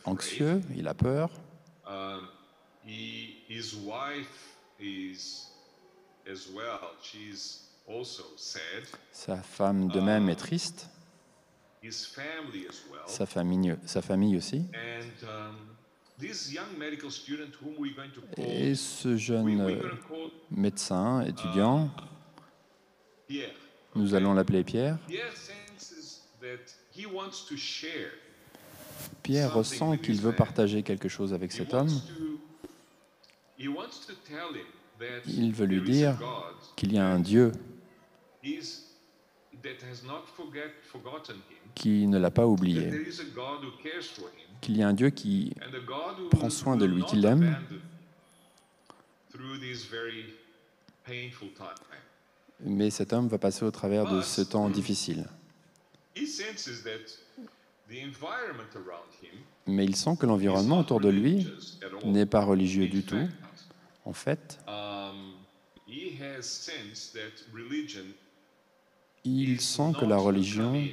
anxieux, 0.05 0.61
il 0.77 0.89
a 0.89 0.95
peur. 0.95 1.31
He, 4.79 5.11
his 5.11 5.15
wife 5.15 5.15
is 5.15 5.51
as 6.27 6.49
well. 6.55 6.91
She's 7.03 7.61
also 7.87 8.25
sad. 8.37 8.85
Sa 9.13 9.37
femme 9.37 9.89
de 9.89 10.01
même 10.01 10.29
est 10.29 10.37
triste, 10.37 10.89
His 11.83 12.07
family 12.07 12.67
as 12.69 12.83
well. 12.91 13.03
sa 13.07 13.27
famille, 13.27 13.77
sa 13.87 14.03
famille 14.03 14.37
aussi. 14.37 14.65
And 14.75 15.29
um, 15.29 15.57
Et 18.37 18.75
ce 18.75 19.17
jeune 19.17 19.81
médecin, 20.51 21.23
étudiant, 21.23 21.91
Pierre. 23.27 23.51
nous 23.97 24.15
allons 24.15 24.33
l'appeler 24.35 24.63
Pierre. 24.63 24.99
Pierre 25.09 25.33
senses 25.33 26.23
that 26.41 26.73
he 26.97 27.07
wants 27.07 27.47
to 27.49 27.57
share. 27.57 28.13
Pierre 29.23 29.53
ressent 29.53 29.97
qu'il 29.97 30.21
veut 30.21 30.35
partager 30.35 30.83
quelque 30.83 31.09
chose 31.09 31.33
avec 31.35 31.51
cet 31.51 31.75
homme, 31.75 31.89
to, 31.89 31.93
he 31.93 31.97
wants 31.97 32.03
to 32.05 32.13
tell 32.15 32.33
him 32.37 32.41
that 32.45 33.44
Il 35.27 35.53
veut 35.53 35.67
lui 35.67 35.83
dire 35.83 36.19
qu'il 36.77 36.93
y 36.93 36.99
a 36.99 37.07
un 37.07 37.21
Dieu 37.21 37.53
qui 41.75 42.07
ne 42.07 42.19
l'a 42.19 42.31
pas 42.31 42.47
oublié, 42.47 42.91
qu'il 44.61 44.77
y 44.77 44.83
a 44.83 44.89
un 44.89 44.93
Dieu 44.93 45.11
qui 45.11 45.55
Prends 46.31 46.51
soin 46.51 46.77
de 46.77 46.85
lui, 46.85 47.03
qu'il 47.05 47.21
l'aime. 47.21 47.57
Mais 52.61 52.91
cet 52.91 53.13
homme 53.13 53.29
va 53.29 53.39
passer 53.39 53.65
au 53.65 53.71
travers 53.71 54.11
de 54.11 54.21
ce 54.23 54.41
temps 54.43 54.69
difficile. 54.69 55.27
Mais 59.67 59.85
il 59.85 59.97
sent 59.97 60.17
que 60.19 60.27
l'environnement 60.27 60.81
autour 60.81 61.01
de 61.01 61.09
lui 61.09 61.47
n'est 62.05 62.27
pas 62.27 62.45
religieux 62.45 62.87
du 62.89 63.03
tout. 63.03 63.29
En 64.05 64.13
fait, 64.13 64.59
um, 64.69 65.33
il 69.25 69.61
sent 69.61 69.93
que 69.99 70.05
la 70.05 70.19
religion 70.19 70.87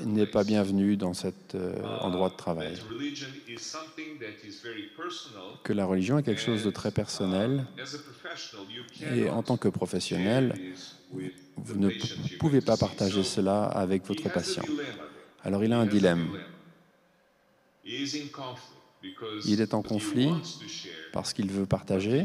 n'est 0.00 0.26
pas 0.26 0.44
bienvenue 0.44 0.96
dans 0.96 1.12
cet 1.12 1.54
euh, 1.54 1.74
Uh, 1.76 2.00
endroit 2.00 2.30
de 2.30 2.36
travail. 2.36 2.78
Que 5.62 5.72
la 5.72 5.84
religion 5.84 6.18
est 6.18 6.22
quelque 6.22 6.40
chose 6.40 6.64
de 6.64 6.70
très 6.70 6.90
personnel. 6.90 7.66
uh, 7.76 7.82
you 8.70 8.84
et 9.14 9.28
en 9.28 9.42
tant 9.42 9.58
que 9.58 9.68
professionnel, 9.68 10.54
vous 11.56 11.78
ne 11.78 11.90
pouvez 12.38 12.62
pas 12.62 12.78
partager 12.78 13.22
cela 13.22 13.64
avec 13.64 14.06
votre 14.06 14.32
patient. 14.32 14.64
Alors 15.44 15.62
il 15.62 15.72
a 15.72 15.78
un 15.78 15.86
dilemme 15.86 16.30
Il 19.46 19.60
est 19.60 19.74
en 19.74 19.82
conflit 19.82 20.30
parce 21.12 21.32
qu'il 21.32 21.50
veut 21.50 21.66
partager, 21.66 22.24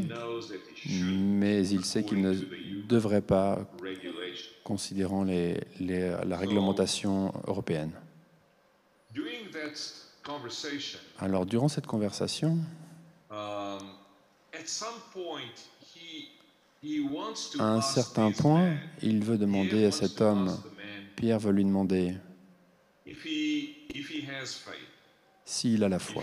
mais 1.10 1.66
il 1.68 1.84
sait 1.84 2.04
qu'il 2.04 2.20
ne 2.20 2.34
devrait 2.88 3.20
pas, 3.22 3.58
considérant 4.64 5.24
les- 5.24 5.60
les- 5.80 6.16
la 6.26 6.36
réglementation 6.36 7.32
européenne. 7.46 7.92
Alors 11.18 11.46
durant 11.46 11.68
cette 11.68 11.86
conversation, 11.86 12.58
um, 13.30 13.78
À 17.58 17.72
un 17.74 17.80
certain 17.80 18.30
point, 18.32 18.76
il 19.02 19.24
veut 19.24 19.38
demander 19.38 19.84
à 19.86 19.90
cet 19.90 20.20
homme, 20.20 20.56
Pierre 21.16 21.38
veut 21.40 21.52
lui 21.52 21.64
demander 21.64 22.14
s'il 25.48 25.82
a 25.82 25.88
la 25.88 25.98
foi, 25.98 26.22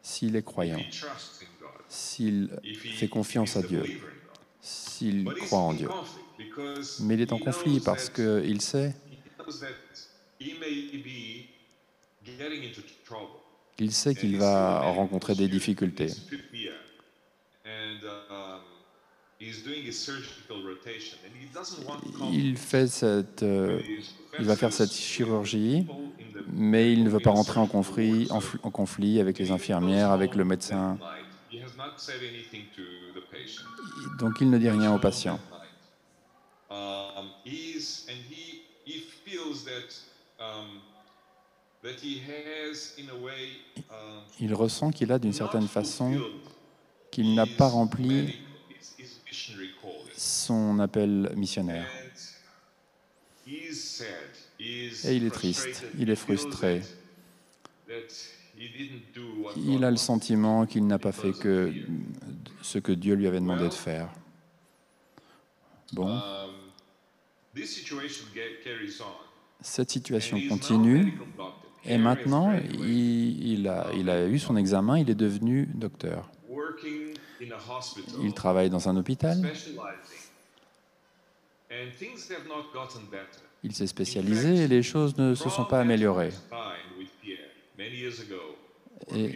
s'il 0.00 0.36
est 0.36 0.44
croyant, 0.44 0.80
s'il 1.88 2.48
fait 2.94 3.08
confiance 3.08 3.56
à 3.56 3.62
Dieu, 3.62 3.82
s'il 4.60 5.24
croit 5.24 5.58
en 5.58 5.74
Dieu. 5.74 5.88
Mais 7.00 7.14
il 7.14 7.22
est 7.22 7.32
en 7.32 7.40
conflit 7.40 7.80
parce 7.80 8.08
qu'il 8.10 8.60
sait, 8.60 8.94
il 13.78 13.92
sait 13.92 14.14
qu'il 14.14 14.36
va 14.38 14.78
rencontrer 14.92 15.34
des 15.34 15.48
difficultés. 15.48 16.12
Il, 22.32 22.56
fait 22.56 22.86
cette, 22.86 23.42
euh, 23.42 23.80
il 24.38 24.44
va 24.44 24.56
faire 24.56 24.72
cette 24.72 24.92
chirurgie, 24.92 25.86
mais 26.52 26.92
il 26.92 27.04
ne 27.04 27.10
veut 27.10 27.20
pas 27.20 27.30
rentrer 27.30 27.60
en 27.60 27.66
conflit, 27.66 28.26
en, 28.30 28.40
fl- 28.40 28.58
en 28.62 28.70
conflit 28.70 29.20
avec 29.20 29.38
les 29.38 29.50
infirmières, 29.50 30.10
avec 30.10 30.34
le 30.34 30.44
médecin. 30.44 30.98
Donc 34.18 34.40
il 34.40 34.50
ne 34.50 34.58
dit 34.58 34.68
rien 34.68 34.94
au 34.94 34.98
patient. 34.98 35.38
Um, 36.70 37.30
um, 40.40 40.80
um, 43.90 44.22
Il 44.40 44.54
ressent 44.54 44.90
qu'il 44.90 45.12
a 45.12 45.18
d'une 45.18 45.30
not 45.30 45.36
certaine 45.36 45.68
façon 45.68 46.20
qu'il 47.10 47.34
n'a 47.34 47.46
pas 47.46 47.68
rempli 47.68 48.08
medical, 48.08 48.34
his- 48.70 48.94
his 48.98 49.04
missionary 49.04 49.23
calling. 49.23 49.23
Son 50.16 50.78
appel 50.78 51.32
missionnaire. 51.36 51.86
Et 53.46 55.16
il 55.16 55.24
est 55.24 55.30
triste, 55.30 55.84
il 55.98 56.10
est 56.10 56.16
frustré. 56.16 56.82
Il 59.56 59.84
a 59.84 59.90
le 59.90 59.96
sentiment 59.96 60.64
qu'il 60.66 60.86
n'a 60.86 60.98
pas 60.98 61.12
fait 61.12 61.32
que 61.32 61.72
ce 62.62 62.78
que 62.78 62.92
Dieu 62.92 63.14
lui 63.14 63.26
avait 63.26 63.40
demandé 63.40 63.64
de 63.68 63.74
faire. 63.74 64.08
Bon, 65.92 66.08
Um, 66.08 66.50
cette 69.60 69.90
situation 69.90 70.40
continue. 70.48 71.18
et 71.84 71.98
maintenant 71.98 72.52
il 72.72 73.68
a, 73.68 73.86
il 73.94 74.10
a 74.10 74.26
eu 74.26 74.38
son 74.38 74.56
examen, 74.56 74.98
il 74.98 75.08
est 75.10 75.14
devenu 75.14 75.68
docteur. 75.74 76.30
Il 78.22 78.34
travaille 78.34 78.70
dans 78.70 78.88
un 78.88 78.96
hôpital, 78.96 79.42
il 83.62 83.74
s'est 83.74 83.86
spécialisé 83.86 84.64
et 84.64 84.68
les 84.68 84.82
choses 84.82 85.16
ne 85.16 85.34
se 85.34 85.48
sont 85.48 85.64
pas 85.64 85.80
améliorées. 85.80 86.32
Et- 89.14 89.32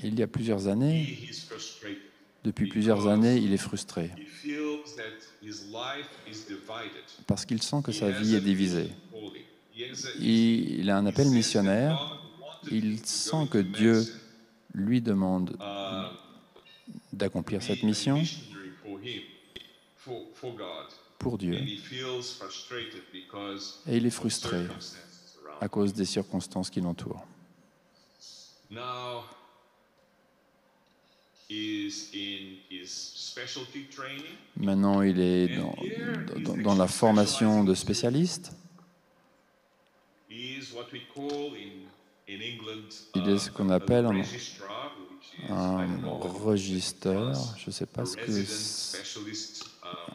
Il 0.00 0.18
y 0.18 0.22
a 0.22 0.28
plusieurs 0.28 0.68
années, 0.68 1.18
depuis 2.44 2.68
plusieurs 2.68 3.08
années, 3.08 3.36
il 3.36 3.52
est 3.52 3.56
frustré. 3.56 4.10
parce 7.26 7.44
qu'il 7.44 7.62
sent 7.62 7.82
que 7.84 7.92
sa 7.92 8.10
vie 8.10 8.34
est 8.36 8.40
divisée. 8.40 8.90
Il, 10.20 10.90
a 10.90 10.96
un 10.96 11.06
appel 11.06 11.28
missionnaire, 11.28 12.20
il 12.70 13.04
sent 13.04 13.48
que 13.50 13.58
Dieu 13.58 14.04
lui 14.74 15.00
demande 15.00 15.56
uh, 15.60 16.27
d'accomplir 17.12 17.62
cette 17.62 17.82
mission 17.82 18.22
pour 21.18 21.36
Dieu. 21.38 21.54
Et 23.86 23.96
il 23.96 24.06
est 24.06 24.10
frustré 24.10 24.66
à 25.60 25.68
cause 25.68 25.92
des 25.92 26.04
circonstances 26.04 26.70
qui 26.70 26.80
l'entourent. 26.80 27.26
Maintenant, 34.56 35.00
il 35.02 35.18
est 35.18 35.56
dans, 35.56 35.74
dans- 36.40 36.56
dans 36.62 36.74
la 36.76 36.86
formation 36.86 37.64
de 37.64 37.74
spécialiste. 37.74 38.52
Il 43.14 43.28
est 43.28 43.38
ce 43.38 43.50
qu'on 43.50 43.70
appelle 43.70 44.06
un- 44.06 44.22
Un 45.50 45.86
registeur, 46.04 47.34
je 47.58 47.64
ne 47.68 47.72
sais 47.72 47.86
pas 47.86 48.04
ce 48.04 48.16
que 48.16 48.30
uh, 48.32 48.44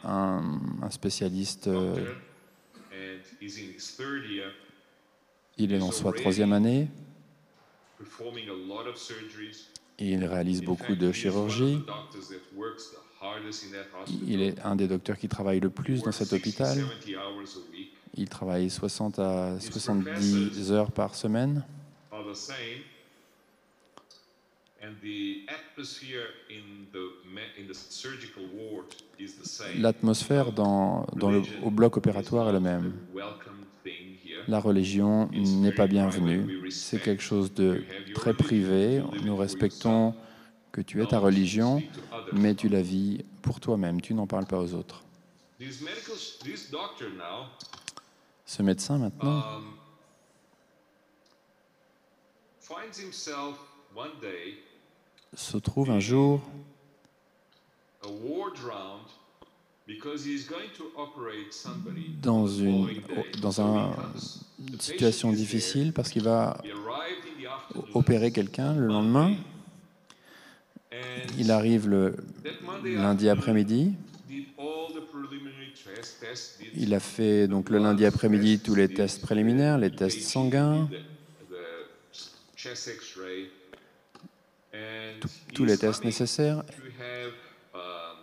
un, 0.04 0.60
un 0.82 0.90
spécialiste. 0.90 1.66
euh, 1.68 2.14
Il 5.56 5.72
est 5.72 5.78
dans 5.78 5.90
sa 5.92 6.12
troisième 6.12 6.52
année 6.52 6.88
il 9.98 10.24
réalise 10.24 10.62
beaucoup 10.62 10.94
de 10.94 11.12
chirurgie. 11.12 11.80
Il 14.26 14.42
est 14.42 14.60
un 14.60 14.76
des 14.76 14.88
docteurs 14.88 15.16
qui 15.16 15.28
travaille 15.28 15.60
le 15.60 15.70
plus 15.70 16.02
dans 16.02 16.12
cet 16.12 16.28
60, 16.28 16.40
hôpital. 16.40 16.76
70 16.78 17.16
hours 17.16 17.22
a 17.22 17.70
week. 17.72 17.92
Il 18.16 18.28
travaille 18.28 18.68
60 18.70 19.18
à 19.20 19.58
70 19.60 20.72
heures 20.72 20.90
par 20.92 21.14
semaine. 21.14 21.64
Are 22.14 22.24
the 22.24 22.34
same, 22.34 22.82
and 24.82 24.94
the 25.02 25.46
atmosphere 25.48 26.26
in 26.50 26.86
the 26.92 27.10
me- 27.34 27.52
in 27.58 27.66
the 27.66 27.74
surgical 27.74 28.42
ward 28.54 28.86
is 29.18 29.32
the 29.42 29.44
same. 29.46 29.80
L'atmosphère 29.80 30.52
dans, 30.52 31.06
dans 31.16 31.30
le, 31.30 31.42
au 31.62 31.70
bloc 31.70 31.96
opératoire 31.96 32.48
est 32.48 32.52
la 32.52 32.60
même. 32.60 32.92
La 34.46 34.60
religion 34.60 35.28
n'est 35.32 35.72
pas 35.72 35.86
bienvenue. 35.86 36.46
C'est 36.70 37.00
quelque 37.00 37.22
chose 37.22 37.52
de 37.54 37.82
très 38.12 38.34
privé. 38.34 39.02
Nous 39.24 39.36
respectons 39.36 40.14
que 40.70 40.82
tu 40.82 41.02
aies 41.02 41.06
ta 41.06 41.18
religion, 41.18 41.82
mais 42.32 42.54
tu 42.54 42.68
la 42.68 42.82
vis 42.82 43.24
pour 43.40 43.58
toi-même. 43.58 44.02
Tu 44.02 44.12
n'en 44.12 44.26
parles 44.26 44.44
pas 44.46 44.58
aux 44.60 44.74
autres. 44.74 45.02
This 45.58 45.80
medical, 45.80 46.14
this 46.44 46.70
doctor 46.70 47.08
now, 47.16 47.46
Ce 48.44 48.62
médecin, 48.62 48.98
maintenant, 48.98 49.42
se 55.34 55.56
trouve 55.58 55.90
un 55.90 56.00
jour 56.00 56.40
dans 62.22 62.46
une, 62.46 62.88
dans 63.40 63.60
un- 63.60 63.94
une 64.68 64.80
situation 64.80 65.32
difficile 65.32 65.92
parce 65.92 66.08
qu'il 66.10 66.22
va 66.22 66.56
opérer 67.92 68.32
quelqu'un 68.32 68.74
le 68.74 68.86
lendemain. 68.86 69.34
Il 71.38 71.50
arrive 71.50 71.88
le 71.88 72.16
lundi 72.84 73.28
après-midi. 73.28 73.92
Il 76.76 76.94
a 76.94 77.00
fait 77.00 77.46
donc 77.48 77.68
le 77.70 77.78
lundi 77.78 78.04
après-midi 78.06 78.60
tous 78.60 78.74
les 78.74 78.88
tests 78.88 79.20
préliminaires, 79.22 79.78
les 79.78 79.90
tests 79.90 80.22
sanguins, 80.22 80.88
the, 80.90 80.92
the 80.94 80.96
chest 80.96 81.50
X-ray, 81.50 82.53
and 82.53 82.53
tous 85.54 85.64
les 85.64 85.76
tests 85.78 86.04
nécessaires. 86.04 86.62
um, 87.74 87.80
um, 87.80 88.16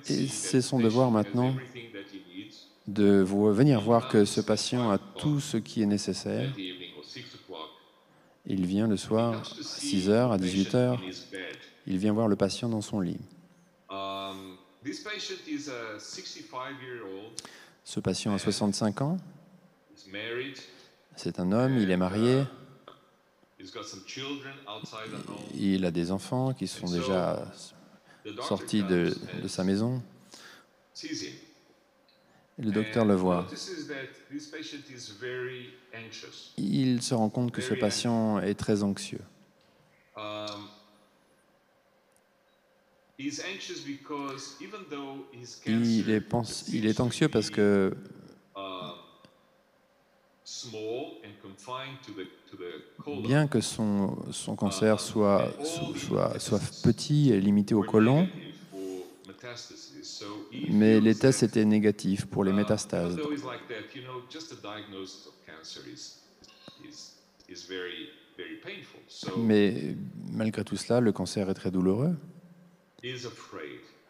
Et 0.09 0.27
c'est 0.27 0.61
son 0.61 0.79
devoir 0.79 1.11
maintenant. 1.11 1.55
De 2.87 3.21
venir 3.21 3.81
voir 3.81 4.07
que 4.09 4.25
ce 4.25 4.41
patient 4.41 4.89
a 4.89 4.97
tout 4.97 5.39
ce 5.39 5.57
qui 5.57 5.81
est 5.81 5.85
nécessaire. 5.85 6.51
That 6.53 6.59
evening 6.59 6.93
or 6.97 7.03
six 7.03 7.25
o'clock, 7.35 7.69
Il 8.47 8.65
vient 8.65 8.88
le 8.88 8.97
soir 8.97 9.41
à 9.41 9.43
see 9.62 10.07
6h, 10.07 10.31
à 10.31 10.38
the 10.38 10.41
18h. 10.41 10.71
patient 10.71 10.93
in 10.93 11.10
his 11.10 11.25
bed. 11.31 11.57
Il 11.86 11.97
vient 11.97 12.13
voir 12.13 12.27
le 12.27 12.36
patient 12.36 12.69
dans 12.69 12.81
son 12.81 13.01
lit. 13.01 13.19
Um, 13.89 14.57
this 14.83 15.03
patient 15.03 15.38
is 15.47 15.69
a 15.69 15.97
65-year-old 15.97 17.41
Ce 17.83 17.99
patient 17.99 18.33
a 18.33 18.39
65 18.39 19.01
ans, 19.01 19.17
c'est 21.15 21.39
un 21.39 21.51
homme, 21.51 21.77
il 21.77 21.89
est 21.89 21.97
marié, 21.97 22.43
home. 25.27 25.36
il 25.55 25.86
a 25.86 25.91
des 25.91 26.12
enfants 26.12 26.53
qui 26.53 26.67
sont 26.67 26.89
déjà 26.89 27.45
sortis 28.41 28.83
de, 28.83 29.13
sa 29.47 29.63
maison. 29.63 30.01
Le 32.58 32.72
docteur 32.72 33.06
le 33.06 33.15
voit. 33.15 33.46
Il 36.58 37.02
se 37.02 37.13
rend 37.13 37.30
compte 37.30 37.52
que 37.52 37.62
ce 37.62 37.74
patient 37.76 38.39
est 38.39 38.56
très 38.56 38.84
anxieux. 38.84 39.22
Um, 40.17 40.67
Il 45.65 46.10
est, 46.12 46.22
pense- 46.22 46.67
il 46.72 46.86
est 46.86 47.00
anxieux 47.00 47.30
parce 47.30 47.50
que 47.50 47.96
uh, 48.56 48.91
bien 53.24 53.48
que 53.48 53.60
son, 53.60 54.17
son 54.32 54.56
cancer 54.56 55.00
soit, 55.00 55.52
soit, 55.96 56.39
soit 56.39 56.60
petit 56.84 57.32
et 57.32 57.39
limité 57.41 57.74
au 57.74 57.84
côlon, 57.84 58.30
negative 58.32 58.54
for 58.54 59.27
metastasis. 59.27 59.27
So 59.27 59.27
he 59.27 59.27
mais 60.69 61.00
les 61.00 61.15
tests 61.15 61.43
étaient 61.43 61.65
négatifs 61.65 62.26
pour 62.26 62.43
les 62.43 62.52
uh, 62.52 62.56
métastases. 62.56 63.17
Mais 69.38 69.95
malgré 70.32 70.63
tout 70.63 70.76
cela, 70.78 71.00
le 71.00 71.12
cancer 71.12 71.50
est 71.50 71.54
très 71.54 71.71
douloureux. 71.71 72.15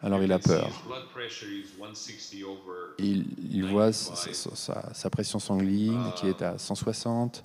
Alors 0.02 0.22
il 0.22 0.32
a 0.32 0.40
peur. 0.40 0.68
his 0.68 0.88
blood 0.88 1.10
pressure 1.12 1.50
is 1.50 1.66
160 1.78 2.44
over 2.44 2.94
Il, 3.00 3.26
il 3.52 3.66
voit 3.66 3.92
sa, 3.92 4.16
sa- 4.16 4.56
sa- 4.56 4.94
sa 4.94 5.10
pression 5.10 5.40
sanguine 5.40 6.12
qui 6.16 6.28
est 6.28 6.42
à 6.44 6.58
160 6.58 7.44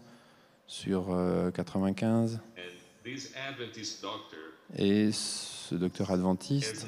sur 0.66 1.06
euh, 1.10 1.50
95. 1.50 2.34
And 2.34 2.60
this 3.04 3.32
Adventist 3.48 4.02
doctor 4.02 4.38
Et 4.76 5.10
ce 5.12 5.74
docteur 5.74 6.10
adventiste 6.10 6.86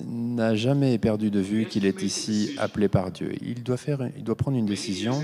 n'a 0.00 0.54
jamais 0.54 0.98
perdu 0.98 1.30
de 1.30 1.40
vue 1.40 1.66
qu'il 1.66 1.86
est 1.86 2.02
ici 2.02 2.54
appelé 2.58 2.88
par 2.88 3.10
Dieu. 3.10 3.32
Il 3.40 3.62
doit, 3.62 3.76
faire, 3.76 4.08
il 4.16 4.24
doit 4.24 4.36
prendre 4.36 4.58
une 4.58 4.66
décision. 4.66 5.22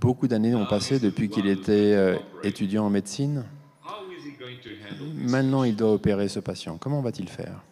Beaucoup 0.00 0.28
d'années 0.28 0.54
ont 0.54 0.66
passé 0.66 0.98
depuis 0.98 1.28
qu'il 1.28 1.46
était 1.46 1.94
euh, 1.94 2.16
étudiant 2.42 2.86
en 2.86 2.90
médecine. 2.90 3.44
Maintenant, 5.14 5.64
il 5.64 5.76
doit 5.76 5.92
opérer 5.92 6.28
ce 6.28 6.40
patient. 6.40 6.78
Comment 6.78 7.00
va-t-il 7.00 7.28
faire? 7.28 7.62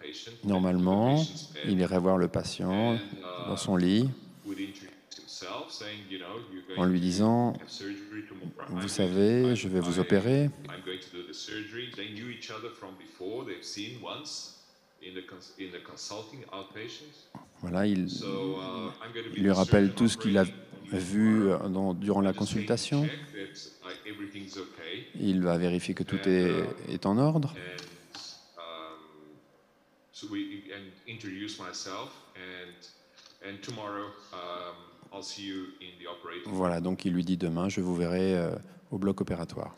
Patient, 0.00 0.32
Normalement, 0.44 1.22
il 1.64 1.80
irait 1.80 1.98
voir 1.98 2.18
le 2.18 2.28
patient 2.28 2.94
uh, 2.94 2.98
dans 3.48 3.56
son 3.56 3.76
lit 3.76 4.10
en 6.76 6.84
lui 6.86 7.00
disant 7.00 7.54
Vous 8.68 8.88
savez, 8.88 9.42
to- 9.42 9.54
je 9.54 9.68
vais 9.68 9.80
vous 9.80 9.98
opérer. 9.98 10.44
I'm 10.44 10.82
going 10.84 10.98
to 10.98 11.16
do 11.16 11.22
the 11.28 11.32
surgery. 11.34 11.90
They 11.94 12.08
knew 12.14 12.30
each 12.30 12.50
other 12.50 12.70
from 12.70 12.90
before. 12.98 13.44
They've 13.46 13.62
seen 13.64 14.00
once 14.02 14.60
in 15.02 15.14
the 15.14 15.26
cons- 15.26 15.54
in 15.58 15.70
the 15.70 15.82
consulting 15.82 16.44
outpatients. 16.52 17.28
Voilà, 17.60 17.86
il, 17.86 18.06
uh, 18.06 18.90
il 19.36 19.42
lui 19.42 19.50
rappelle 19.50 19.92
tout 19.94 20.08
ce 20.08 20.16
qu'il 20.16 20.36
a 20.38 20.44
vu 20.92 21.48
euh, 21.48 21.58
dans- 21.68 21.94
durant 21.94 22.20
la 22.20 22.32
consultation. 22.32 23.04
uh. 23.04 23.08
Il 25.20 25.40
va 25.42 25.56
vérifier 25.58 25.94
que 25.94 26.02
tout 26.02 26.18
est, 26.28 26.64
est 26.88 27.06
en 27.06 27.18
ordre. 27.18 27.54
And 28.56 28.98
so 30.12 30.26
we 30.30 30.62
and 30.74 30.90
introduce 31.08 31.58
myself 31.58 32.10
and 32.36 32.72
and 33.44 33.56
tomorrow 33.62 34.06
um, 34.32 34.76
I'll 35.12 35.22
see 35.22 35.42
you 35.46 35.66
in 35.80 35.98
the 36.02 36.08
operating. 36.08 36.46
room. 36.46 36.54
Voilà, 36.56 36.80
donc 36.80 37.04
il 37.04 37.12
lui 37.12 37.24
dit 37.24 37.36
demain, 37.36 37.68
je 37.68 37.80
vous 37.80 37.94
verrai 37.94 38.34
euh, 38.34 38.54
au 38.90 38.98
bloc 38.98 39.20
opératoire. 39.20 39.74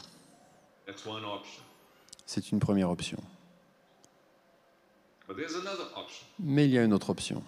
C'est 2.27 2.53
une 2.53 2.61
première 2.61 2.91
option. 2.91 3.19
But 5.27 5.37
there's 5.37 5.55
another 5.55 5.87
option. 5.97 6.27
Mais 6.39 6.67
il 6.67 6.73
y 6.73 6.79
a 6.79 6.85
une 6.85 6.93
autre 6.93 7.11
option. 7.11 7.43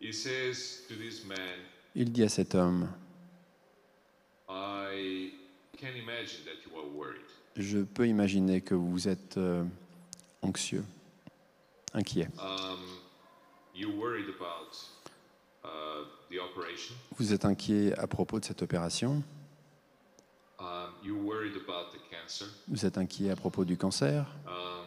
He 0.00 0.12
says 0.12 0.82
to 0.88 0.94
this 0.94 1.24
man, 1.26 1.58
Il 1.94 2.10
dit 2.12 2.22
à 2.22 2.28
cet 2.28 2.54
homme, 2.54 2.88
I 4.48 5.32
can 5.78 5.88
imagine 5.96 6.44
that 6.44 6.64
you 6.64 6.78
are 6.78 6.86
worried. 6.96 7.20
je 7.56 7.78
peux 7.80 8.06
imaginer 8.08 8.60
que 8.62 8.74
vous 8.74 9.08
êtes 9.08 9.36
euh, 9.36 9.64
anxieux, 10.42 10.84
inquiet. 11.92 12.28
Um, 12.38 12.78
you're 13.74 13.94
worried 13.94 14.28
about 14.28 14.76
uh, 15.64 16.04
the 16.30 16.38
operation. 16.38 16.39
Vous 17.16 17.32
êtes 17.32 17.44
inquiet 17.44 17.94
à 17.98 18.06
propos 18.06 18.40
de 18.40 18.44
cette 18.44 18.62
opération? 18.62 19.22
Um. 20.58 20.90
Vous 22.68 22.86
êtes 22.86 22.98
inquiet 22.98 23.30
à 23.30 23.36
propos 23.36 23.64
du 23.64 23.76
cancer? 23.76 24.26
Um, 24.46 24.86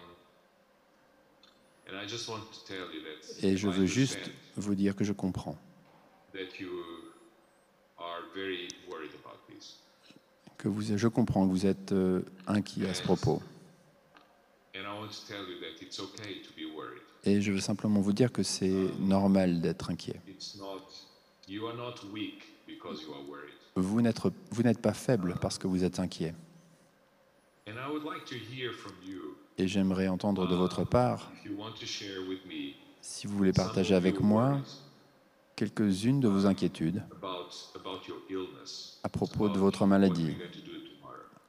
Et 3.41 3.57
je 3.57 3.67
veux 3.67 3.85
juste 3.85 4.31
vous 4.55 4.75
dire 4.75 4.95
que 4.95 5.03
je 5.03 5.13
comprends. 5.13 5.57
Que 10.57 10.67
vous, 10.67 10.97
je 10.97 11.07
comprends 11.07 11.45
que 11.45 11.51
vous 11.51 11.65
êtes 11.65 11.91
euh, 11.91 12.21
inquiet 12.47 12.89
à 12.89 12.93
ce 12.93 13.03
propos. 13.03 13.41
Et 17.25 17.41
je 17.41 17.51
veux 17.51 17.59
simplement 17.59 18.01
vous 18.01 18.13
dire 18.13 18.31
que 18.31 18.43
c'est 18.43 18.89
normal 18.99 19.61
d'être 19.61 19.89
inquiet. 19.89 20.19
Vous 23.75 24.01
n'êtes, 24.01 24.81
pas 24.81 24.93
faible 24.93 25.35
parce 25.41 25.57
que 25.57 25.67
vous 25.67 25.83
êtes 25.83 25.99
inquiet. 25.99 26.33
Et 29.57 29.67
j'aimerais 29.67 30.07
entendre 30.07 30.47
de 30.47 30.55
votre 30.55 30.83
part, 30.83 31.31
with 32.27 32.45
me 32.45 32.73
si 33.03 33.27
vous 33.27 33.37
voulez 33.37 33.51
partager 33.51 33.93
avec 33.95 34.21
moi, 34.21 34.61
quelques-unes 35.55 36.21
de 36.21 36.29
vos 36.29 36.45
inquiétudes 36.45 37.03
à 39.03 39.09
propos 39.09 39.49
de 39.49 39.59
votre 39.59 39.85
maladie, 39.85 40.35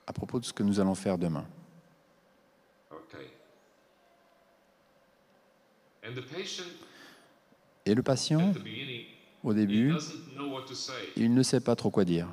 à 0.07 0.13
propos 0.13 0.41
de 0.41 0.45
ce 0.45 0.53
que 0.53 0.65
nous 0.65 0.81
allons 0.81 0.97
faire 0.97 1.17
demain. 1.17 1.47
Et 7.87 7.95
le 7.95 8.03
patient, 8.03 8.53
au 9.45 9.53
début, 9.55 9.93
il 11.17 11.35
ne 11.35 11.43
sait 11.43 11.61
pas 11.61 11.77
trop 11.77 11.91
quoi 11.91 12.05
dire. 12.05 12.27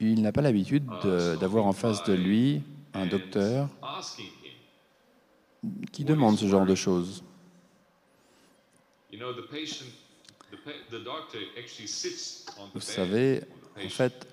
Il 0.00 0.22
n'a 0.22 0.32
pas 0.32 0.40
l'habitude 0.42 0.84
de- 1.02 1.36
d'avoir 1.36 1.66
en 1.66 1.72
face 1.72 2.02
de 2.04 2.14
lui 2.14 2.62
un 2.94 3.06
docteur 3.06 3.68
qui 5.92 6.04
demande 6.04 6.38
ce 6.38 6.46
genre 6.46 6.64
de 6.64 6.74
choses. 6.74 7.22
Vous 12.74 12.80
savez, 12.80 13.42
en 13.84 13.88
fait, 13.88 14.26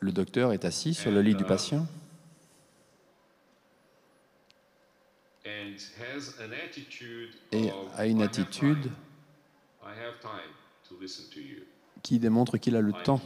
le 0.00 0.12
docteur 0.12 0.52
est 0.52 0.64
assis 0.64 0.94
sur 0.94 1.10
le 1.10 1.20
lit 1.22 1.34
du 1.34 1.44
patient 1.44 1.80
and 1.80 1.80
has 1.80 1.84
an 1.84 1.88
attitude 5.34 5.35
et 7.52 7.70
a 7.96 8.06
une 8.06 8.18
"I 8.18 8.22
have 8.22 8.28
attitude 8.28 8.90
qui 12.02 12.18
démontre 12.18 12.58
qu'il 12.58 12.76
a 12.76 12.80
le 12.80 12.92
temps 12.92 13.20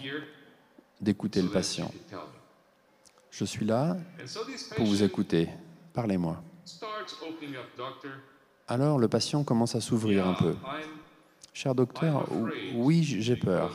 d'écouter 1.00 1.42
le 1.42 1.48
patient. 1.48 1.88
can 1.88 1.92
tell 2.08 2.18
me." 2.18 2.24
Je 3.30 3.44
suis 3.44 3.64
là 3.64 3.96
pour 4.76 4.86
vous 4.86 5.02
écouter. 5.02 5.48
Parlez-moi. 5.92 6.42
Alors 8.68 8.98
le 8.98 9.08
patient 9.08 9.44
commence 9.44 9.74
à 9.74 9.80
s'ouvrir 9.80 10.26
un 10.26 10.34
peu. 10.34 10.54
Cher 11.52 11.74
docteur, 11.74 12.28
oui, 12.74 13.02
j'ai 13.02 13.36
peur. 13.36 13.72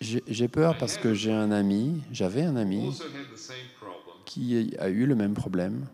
J'ai 0.00 0.48
peur 0.48 0.78
parce 0.78 0.96
que 0.96 1.14
j'ai 1.14 1.32
un 1.32 1.50
ami, 1.50 2.02
j'avais 2.10 2.42
un 2.42 2.56
ami 2.56 2.96
qui 4.28 4.76
a 4.78 4.88
eu 4.90 5.06
le 5.06 5.14
même 5.14 5.34
problème. 5.34 5.86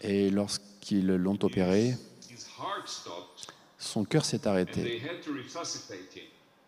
Et 0.00 0.30
lorsqu'ils 0.30 1.06
l'ont 1.06 1.38
opéré, 1.42 1.96
son 3.78 4.04
cœur 4.04 4.24
s'est 4.24 4.46
arrêté. 4.46 5.02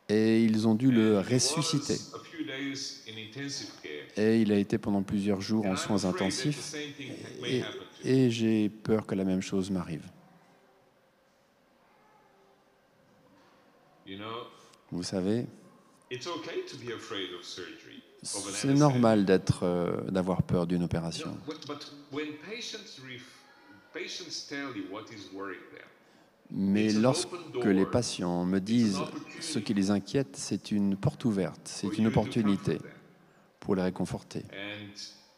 et 0.08 0.42
ils 0.42 0.66
ont 0.66 0.74
dû 0.74 0.90
le 0.90 1.20
ressusciter. 1.20 1.98
Et 4.16 4.40
il 4.40 4.52
a 4.52 4.56
été 4.56 4.78
pendant 4.78 5.02
plusieurs 5.02 5.40
jours 5.40 5.64
en 5.66 5.76
soins 5.76 6.04
intensifs. 6.04 6.74
et, 8.04 8.30
j'ai 8.30 8.68
peur 8.68 9.06
que 9.06 9.14
la 9.14 9.24
même 9.24 9.42
chose 9.42 9.70
m'arrive. 9.70 10.04
Vous 14.90 15.02
savez, 15.02 15.46
c'est 18.22 18.74
normal 18.74 19.24
d'être, 19.24 19.64
euh, 19.64 20.00
d'avoir 20.10 20.42
peur 20.42 20.66
d'une 20.66 20.82
opération. 20.82 21.36
Mais 26.50 26.92
lorsque 26.92 27.28
les 27.64 27.86
patients 27.86 28.44
me 28.44 28.60
disent 28.60 29.00
ce 29.40 29.58
qui 29.58 29.74
les 29.74 29.90
inquiète, 29.90 30.36
c'est 30.36 30.70
une 30.70 30.96
porte 30.96 31.24
ouverte, 31.24 31.60
c'est 31.64 31.98
une 31.98 32.06
opportunité 32.06 32.78
pour 33.58 33.74
les 33.74 33.82
réconforter. 33.82 34.44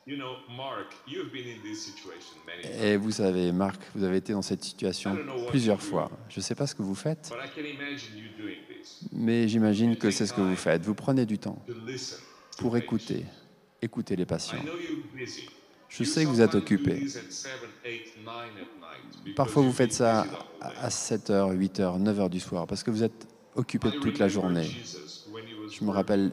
And 0.09 0.13
you 0.13 0.17
know, 0.17 0.37
Mark, 0.57 0.95
you've 1.07 1.31
been 1.31 1.45
in 1.47 1.63
this 1.63 1.85
situation 1.85 2.37
many 2.47 2.63
times. 2.63 2.83
Et 2.83 2.97
vous 2.97 3.11
savez, 3.11 3.53
Marc, 3.53 3.81
vous 3.95 4.05
avez 4.05 4.17
été 4.17 4.33
dans 4.33 4.43
cette 4.43 4.65
situation 4.65 5.19
plusieurs 5.49 5.83
fois. 5.83 6.11
Je 6.31 6.41
ne 6.41 6.43
sais 6.43 6.55
pas 6.55 6.67
ce 6.67 6.75
que 6.75 6.83
vous 6.83 6.95
faites, 6.95 7.31
mais 9.13 9.49
j'imagine 9.49 9.97
que 9.97 10.11
c'est 10.11 10.27
ce 10.27 10.33
que 10.33 10.41
vous 10.41 10.57
faites. 10.57 10.83
Vous 10.83 10.95
prenez 10.95 11.27
du 11.27 11.39
temps 11.39 11.63
pour 12.59 12.77
écouter, 12.79 13.27
écouter 13.83 14.17
les 14.17 14.25
patients. 14.25 14.65
Je 15.91 16.05
sais 16.05 16.25
que 16.25 16.29
vous 16.29 16.41
êtes 16.41 16.55
occupé. 16.55 17.01
this 17.01 17.17
at 17.17 17.31
7, 17.31 17.53
8, 17.85 18.25
9 18.25 18.35
at 18.35 18.41
night 18.41 19.25
because 19.25 19.35
Parfois, 19.35 19.63
vous 19.63 19.73
faites 19.73 19.93
ça 19.93 20.27
à 20.61 20.89
7h, 20.89 21.55
8h, 21.55 22.03
9h 22.03 22.31
du 22.31 22.41
soir, 22.41 22.67
parce 22.67 22.83
que 22.83 22.91
vous 22.91 23.03
êtes 23.03 23.27
occupé 23.55 23.91
toute 24.01 24.19
la 24.19 24.29
journée. 24.29 24.71
Je 25.71 25.85
me 25.85 25.91
rappelle 25.91 26.33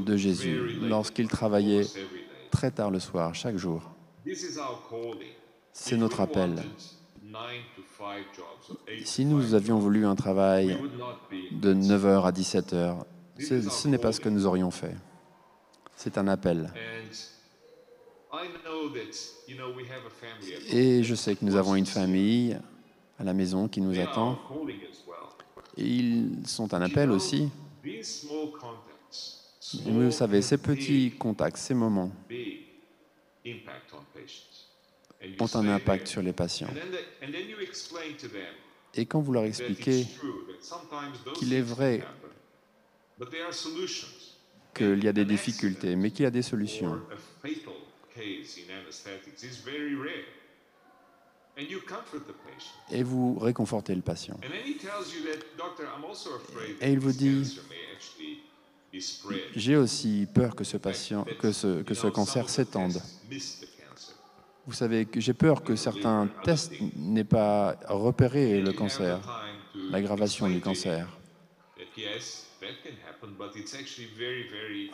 de 0.00 0.16
Jésus 0.16 0.58
lorsqu'il 0.80 1.28
travaillait. 1.28 1.84
Très 2.52 2.70
tard 2.70 2.90
le 2.92 3.00
soir, 3.00 3.34
chaque 3.34 3.56
jour. 3.56 3.82
C'est 5.72 5.96
notre 5.96 6.20
appel. 6.20 6.62
Si 9.04 9.24
nous 9.24 9.54
avions 9.54 9.78
voulu 9.78 10.06
un 10.06 10.14
travail 10.14 10.78
de 11.50 11.74
9h 11.74 12.24
à 12.24 12.30
17h, 12.30 13.04
ce 13.40 13.60
ce 13.60 13.88
n'est 13.88 13.98
pas 13.98 14.12
ce 14.12 14.20
que 14.20 14.28
nous 14.28 14.46
aurions 14.46 14.70
fait. 14.70 14.94
C'est 15.96 16.18
un 16.18 16.28
appel. 16.28 16.72
Et 20.70 21.02
je 21.02 21.14
sais 21.14 21.34
que 21.36 21.44
nous 21.44 21.56
avons 21.56 21.74
une 21.74 21.86
famille 21.86 22.58
à 23.18 23.24
la 23.24 23.32
maison 23.32 23.68
qui 23.68 23.80
nous 23.80 23.98
attend. 23.98 24.38
Et 25.76 25.86
ils 25.86 26.46
sont 26.46 26.74
un 26.74 26.82
appel 26.82 27.10
aussi. 27.10 27.48
Vous 29.84 30.10
savez, 30.10 30.42
ces 30.42 30.58
petits 30.58 31.12
contacts, 31.18 31.56
ces 31.56 31.74
moments 31.74 32.10
ont 35.38 35.56
un 35.56 35.68
impact 35.68 36.08
sur 36.08 36.20
les 36.22 36.32
patients. 36.32 36.66
And 36.68 36.74
then, 36.74 36.90
they- 36.90 37.26
and 37.28 37.32
then 37.32 37.48
you 37.48 37.60
explain 37.60 38.14
to 38.20 38.28
them 38.28 38.54
Et 38.94 39.06
quand 39.06 39.20
vous 39.20 39.32
leur 39.32 39.42
that 39.44 39.48
expliquez 39.48 40.06
qu'il 41.34 41.52
est 41.52 41.60
vrai 41.60 42.04
qu'il 44.74 45.04
y 45.04 45.08
a 45.08 45.12
des 45.12 45.24
difficultés, 45.24 45.96
mais 45.96 46.10
qu'il 46.10 46.24
y 46.24 46.26
a 46.26 46.30
des 46.30 46.42
solutions, 46.42 47.00
et 52.90 53.02
vous 53.02 53.38
réconfortez 53.38 53.94
le 53.94 54.02
patient. 54.02 54.38
Et 56.80 56.92
il 56.92 56.98
vous 56.98 57.12
dit, 57.12 57.60
J'ai 59.56 59.76
aussi 59.76 60.26
peur 60.32 60.54
que 60.54 60.64
ce 60.64 60.76
patient, 60.76 61.24
That, 61.24 61.34
que 61.34 61.52
ce, 61.52 61.82
que 61.82 61.90
you 61.90 61.94
ce 61.94 62.06
know, 62.06 62.12
cancer 62.12 62.48
s'étende. 62.48 63.00
Vous 64.66 64.74
savez 64.74 65.08
j'ai 65.16 65.32
peur 65.32 65.62
que 65.62 65.74
certains 65.76 66.28
tests 66.44 66.72
n'aient 66.96 67.24
pas 67.24 67.76
repéré 67.88 68.60
le 68.60 68.72
cancer, 68.72 69.18
l'aggravation 69.90 70.48
du 70.48 70.60
cancer. 70.60 71.08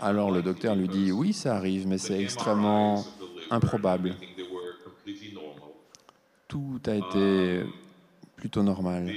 Alors 0.00 0.30
le 0.30 0.42
docteur 0.42 0.74
lui 0.74 0.88
dit, 0.88 1.12
oui, 1.12 1.32
ça 1.32 1.56
arrive, 1.56 1.86
mais 1.86 1.98
c'est 1.98 2.20
extrêmement 2.20 3.04
improbable. 3.50 4.14
Tout 6.46 6.80
a 6.86 6.94
été 6.94 7.64
plutôt 8.36 8.62
normal. 8.62 9.12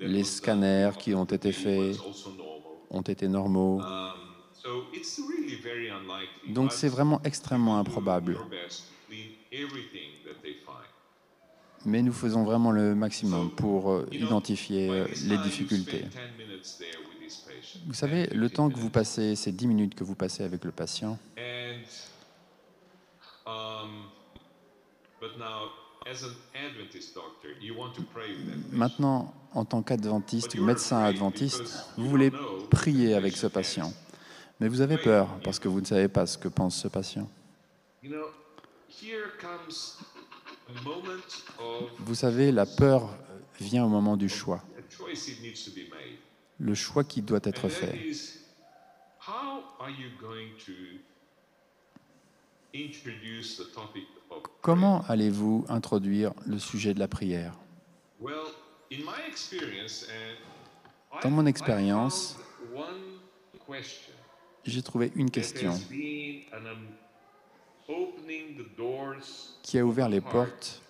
Les 0.00 0.24
scanners 0.24 0.90
qui 0.98 1.14
ont 1.14 1.24
été 1.24 1.52
faits 1.52 1.96
ont 2.90 3.02
été 3.02 3.28
normaux. 3.28 3.80
Um, 3.80 4.12
Donc 6.48 6.72
c'est 6.72 6.88
vraiment 6.88 7.20
extrêmement 7.24 7.78
improbable. 7.78 8.38
Mais 11.86 12.00
nous 12.02 12.12
faisons 12.12 12.44
vraiment 12.44 12.70
le 12.70 12.94
maximum 12.94 13.50
pour 13.50 13.90
euh, 13.92 14.08
identifier 14.10 14.88
euh, 14.88 15.06
les 15.26 15.36
difficultés. 15.38 15.98
spend 15.98 16.32
10 16.38 16.46
minutes 16.46 16.78
there 16.78 16.96
with 17.06 17.20
this 17.20 17.40
patient, 17.40 17.80
Vous 17.86 17.92
savez, 17.92 18.26
10, 18.28 18.34
le 18.34 18.48
15 18.48 18.52
temps 18.56 18.70
que 18.70 18.78
vous 18.78 18.88
passez, 18.88 19.36
ces 19.36 19.52
10 19.52 19.66
minutes 19.66 19.94
que 19.94 20.02
vous 20.02 20.14
passez 20.14 20.44
avec 20.44 20.64
le 20.64 20.70
patient, 20.72 21.18
And 26.06 26.12
but 26.12 26.12
now, 26.12 26.12
as 26.12 26.22
an 26.22 26.34
Adventist 26.54 27.14
doctor, 27.14 27.48
you 27.60 27.74
want 27.78 27.94
to 27.94 28.02
pray 28.02 28.28
with 28.28 28.46
that 28.46 28.56
patient. 28.56 28.72
maintenant, 28.72 29.34
en 29.52 29.64
tant 29.64 29.82
qu'adventiste 29.82 30.56
médecin 30.56 31.02
adventiste, 31.02 31.86
vous 31.96 32.08
voulez 32.08 32.30
prier 32.70 33.14
avec 33.14 33.36
ce 33.36 33.46
patient. 33.46 33.92
Mais 34.60 34.68
vous 34.68 34.80
avez 34.80 34.98
peur 34.98 35.28
parce 35.42 35.58
que 35.58 35.68
vous 35.68 35.80
ne 35.80 35.86
savez 35.86 36.08
pas 36.08 36.26
ce 36.26 36.38
que 36.38 36.48
pense 36.48 36.76
ce 36.76 36.88
patient. 36.88 37.28
Vous 41.98 42.14
savez, 42.14 42.52
la 42.52 42.66
peur 42.66 43.16
vient 43.60 43.84
au 43.84 43.88
moment 43.88 44.16
du 44.16 44.28
choix. 44.28 44.62
Le 46.58 46.74
choix 46.74 47.04
qui 47.04 47.22
doit 47.22 47.40
être 47.42 47.68
fait. 47.68 48.12
Comment 54.60 55.04
allez-vous 55.08 55.66
introduire 55.68 56.32
le 56.46 56.58
sujet 56.58 56.94
de 56.94 56.98
la 56.98 57.08
prière? 57.08 57.54
And 58.22 59.00
Dans 61.22 61.30
mon 61.30 61.46
expérience, 61.46 62.38
J'ai 64.64 64.82
trouvé 64.82 65.12
une 65.14 65.30
question 65.30 65.72
um, 66.52 66.88
qui 69.62 69.78
a 69.78 69.84
ouvert 69.84 70.08
les 70.08 70.20
portes 70.20 70.82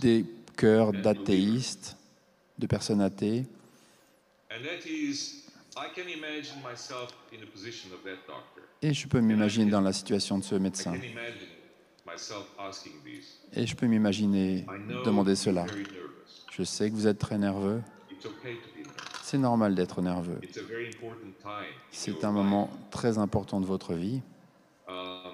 des 0.00 0.24
cœurs 0.56 0.92
d'athéistes, 0.92 1.96
de 2.58 2.66
personnes 2.66 3.00
athées. 3.00 3.46
Et 8.82 8.92
je 8.92 9.08
peux 9.08 9.20
m'imaginer 9.20 9.70
dans 9.70 9.80
la 9.80 9.92
situation 9.92 10.38
de 10.38 10.44
ce 10.44 10.54
médecin. 10.54 10.94
Et 13.52 13.66
je 13.66 13.76
peux 13.76 13.86
m'imaginer 13.86 14.66
demander 15.04 15.36
cela. 15.36 15.66
Je 16.52 16.62
sais 16.62 16.90
que 16.90 16.94
vous 16.94 17.06
êtes 17.06 17.18
très 17.18 17.38
nerveux. 17.38 17.82
C'est 19.22 19.38
normal 19.38 19.74
d'être 19.74 20.00
nerveux. 20.02 20.40
C'est 21.90 22.24
un 22.24 22.32
moment 22.32 22.70
très 22.90 23.18
important 23.18 23.60
de 23.60 23.66
votre 23.66 23.94
vie. 23.94 24.22
Um. 24.88 25.32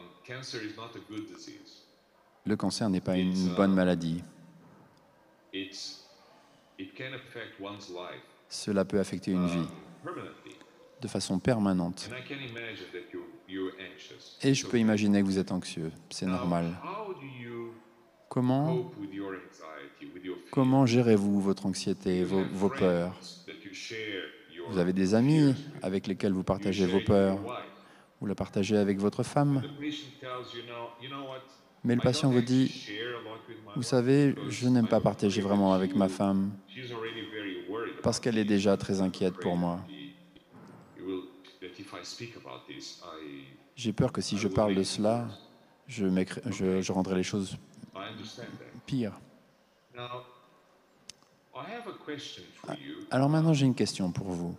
Le 2.44 2.56
cancer 2.56 2.88
n'est 2.88 3.00
pas 3.00 3.16
une 3.16 3.54
bonne 3.54 3.74
maladie. 3.74 4.22
Cela 8.48 8.84
peut 8.84 8.98
affecter 8.98 9.30
une 9.30 9.46
vie 9.46 9.58
um, 9.58 9.68
permanently, 10.02 10.56
de 11.00 11.08
façon 11.08 11.38
permanente. 11.38 12.10
Et 14.42 14.54
je 14.54 14.66
peux 14.66 14.78
imaginer 14.78 15.20
que 15.20 15.26
vous 15.26 15.38
êtes 15.38 15.52
anxieux. 15.52 15.92
C'est 16.10 16.26
normal. 16.26 16.76
Comment, 18.28 18.90
comment 20.50 20.86
gérez-vous 20.86 21.40
votre 21.40 21.66
anxiété, 21.66 22.24
vos, 22.24 22.44
vos 22.44 22.70
peurs? 22.70 23.14
Vous 24.68 24.78
avez 24.78 24.92
des 24.92 25.14
amis 25.14 25.54
avec 25.82 26.06
lesquels 26.06 26.32
vous 26.32 26.44
partagez 26.44 26.86
vos 26.86 27.00
peurs. 27.00 27.38
Vous 28.20 28.26
la 28.26 28.34
partagez 28.34 28.76
avec 28.76 28.98
votre 28.98 29.22
femme. 29.22 29.62
The 29.62 29.80
patient 29.80 30.08
tells 30.20 30.54
you, 30.54 30.62
"No, 30.68 30.90
you 31.02 31.08
know 31.08 31.28
what? 31.28 31.40
Mais 31.84 31.96
le 31.96 32.00
patient 32.00 32.30
vous 32.30 32.40
dit, 32.40 32.86
vous 33.74 33.82
savez, 33.82 34.36
je 34.48 34.68
n'aime 34.68 34.86
pas 34.86 35.00
partager 35.00 35.40
vraiment 35.40 35.74
avec 35.74 35.96
ma 35.96 36.08
femme 36.08 36.52
parce 38.02 38.20
qu'elle 38.20 38.38
est 38.38 38.44
déjà 38.44 38.76
très 38.76 39.00
inquiète 39.00 39.34
pour 39.40 39.56
moi. 39.56 39.80
You 40.96 41.04
will- 41.04 41.22
that 41.60 41.66
if 41.66 41.80
I 41.80 41.82
speak 41.82 41.90
about 41.90 41.90
this, 41.90 41.91
I- 41.91 41.91
J'ai 43.76 43.92
peur 43.92 44.12
que 44.12 44.20
si 44.20 44.38
je 44.38 44.48
parle 44.48 44.74
de 44.74 44.82
cela, 44.82 45.28
je, 45.86 46.06
m'écri- 46.06 46.40
je, 46.50 46.80
je 46.80 46.92
rendrai 46.92 47.16
les 47.16 47.22
choses 47.22 47.56
pires. 48.86 49.18
Now, 49.94 50.24
I 51.54 51.64
have 51.70 51.86
a 51.86 51.92
question 52.04 52.44
for 52.54 52.74
you. 52.74 53.06
Alors 53.10 53.28
maintenant, 53.28 53.52
j'ai 53.52 53.66
une 53.66 53.74
question 53.74 54.10
pour 54.10 54.28
vous. 54.30 54.56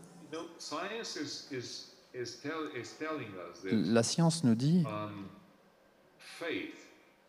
La 3.72 4.04
science 4.04 4.44
nous 4.44 4.56
dit 4.56 4.84
um, 4.86 5.28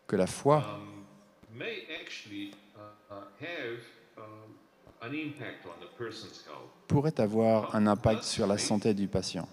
que 0.07 0.15
la 0.15 0.27
foi 0.27 0.57
um, 0.57 1.05
uh, 1.59 1.65
uh, 3.11 3.15
um, 4.17 4.55
pourrait 6.87 7.19
avoir 7.19 7.75
un 7.75 7.87
impact 7.87 8.23
sur 8.23 8.45
la 8.47 8.57
santé 8.57 8.93
du 8.93 9.07
patient. 9.07 9.47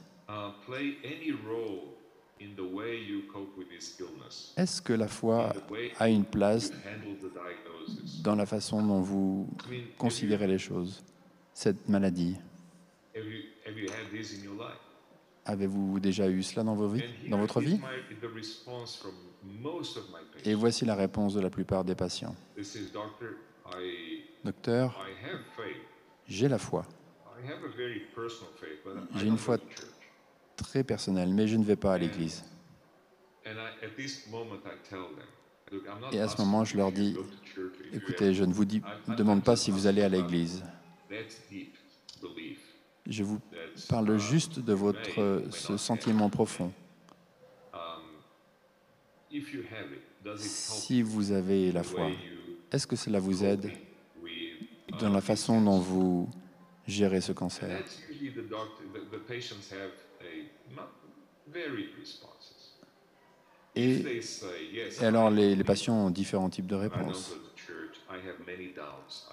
Play 0.67 0.97
any 1.05 1.33
role 1.33 1.95
in 2.41 2.55
the 2.57 2.75
way 2.75 2.99
you 2.99 3.23
cope 3.33 3.57
with 3.57 3.69
this 3.69 3.99
illness, 4.01 4.53
Est-ce 4.57 4.83
que 4.83 4.93
la 4.93 5.09
foi 5.09 5.53
a 5.99 6.09
une 6.09 6.25
place 6.25 6.73
dans 8.23 8.35
la 8.35 8.47
façon 8.47 8.85
dont 8.85 9.01
vous 9.01 9.49
considérez 9.99 10.47
les 10.47 10.59
choses 10.59 11.03
Cette 11.55 11.89
maladie, 11.89 12.37
avez-vous 15.45 16.01
déjà 16.01 16.29
eu 16.29 16.43
cela 16.43 16.65
dans, 16.65 16.75
vos 16.75 16.89
vies, 16.89 17.03
dans 17.29 17.39
votre 17.39 17.61
vie? 17.61 17.79
Et 20.45 20.55
voici 20.55 20.85
la 20.85 20.95
réponse 20.95 21.35
de 21.35 21.41
la 21.41 21.51
plupart 21.51 21.85
des 21.85 21.95
patients. 21.95 22.35
Docteur, 24.45 25.07
j'ai 26.27 26.49
la 26.49 26.59
foi, 26.59 26.85
J'ai 29.17 29.27
une 29.27 29.39
foi. 29.39 29.59
Très 30.63 30.85
personnelle, 30.85 31.33
mais 31.33 31.47
je 31.47 31.57
ne 31.57 31.65
vais 31.65 31.77
pas 31.77 31.95
à 31.95 31.99
l'église. 31.99 32.45
Et 36.13 36.21
à 36.21 36.29
ce 36.29 36.37
moment, 36.41 36.65
je 36.65 36.77
leur 36.77 36.93
dis, 36.93 37.17
Écoutez, 37.93 38.33
je 38.33 38.45
ne 38.45 38.53
vous 38.53 38.65
dis- 38.65 38.83
demande 39.09 39.45
pas 39.45 39.57
si 39.57 39.71
vous 39.71 39.87
allez 39.87 40.03
à 40.03 40.09
l'église. 40.09 40.65
Je 43.07 43.23
vous 43.25 43.41
parle 43.89 44.15
uh, 44.15 44.19
juste 44.19 44.61
de 44.61 44.73
votre 44.73 45.21
euh, 45.21 45.51
ce 45.51 45.77
sentiment 45.77 46.31
profond. 46.31 46.73
um, 47.75 48.03
Si 50.37 51.03
vous 51.03 51.33
avez 51.33 51.73
la 51.73 51.83
foi, 51.83 52.11
est-ce 52.71 52.87
que 52.87 52.97
cela 52.97 53.19
vous 53.19 53.45
aide 53.45 53.71
dans 55.01 55.11
la 55.11 55.21
façon 55.21 55.61
dont 55.61 55.79
vous 55.81 56.31
gérez 56.87 57.21
ce 57.21 57.33
cancer? 57.33 57.83
Et, 63.75 64.21
alors 65.01 65.31
les, 65.31 65.57
les 65.57 65.65
patients 65.65 66.07
ont 66.07 66.11
différents 66.11 66.51
types 66.51 66.67
de 66.67 66.75
réponses. 66.75 67.35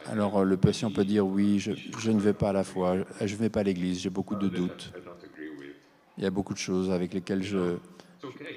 Alors 0.06 0.46
le 0.46 0.58
patient 0.58 0.92
peut 0.92 1.04
dire 1.04 1.26
oui, 1.26 1.60
je, 1.60 1.74
je 1.98 2.12
ne 2.12 2.20
vais 2.20 2.34
pas 2.34 2.50
à 2.50 2.54
la 2.54 2.64
foi, 2.64 2.98
je 3.20 3.34
ne 3.34 3.40
vais 3.40 3.50
pas 3.50 3.60
à 3.60 3.64
l'église, 3.64 4.00
j'ai 4.00 4.10
beaucoup 4.10 4.36
de 4.36 4.48
doutes. 4.48 4.94
I 4.96 5.02
don't 5.04 5.14
agree 5.24 5.50
with. 5.50 5.76
Il 6.18 6.24
y 6.24 6.28
a 6.28 6.32
beaucoup 6.32 6.54
de 6.54 6.60
choses 6.60 6.90
avec 6.90 7.14
lesquelles 7.14 7.44
je, 7.44 7.78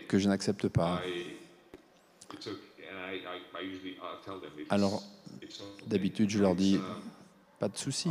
que 0.08 0.18
je 0.18 0.28
n'accepte 0.28 0.68
pas. 0.68 1.02
Alors. 4.70 5.02
D'habitude, 5.86 6.30
je 6.30 6.38
leur 6.38 6.54
dis, 6.54 6.76
uh, 6.76 6.80
pas 7.58 7.68
de 7.68 7.76
souci. 7.76 8.08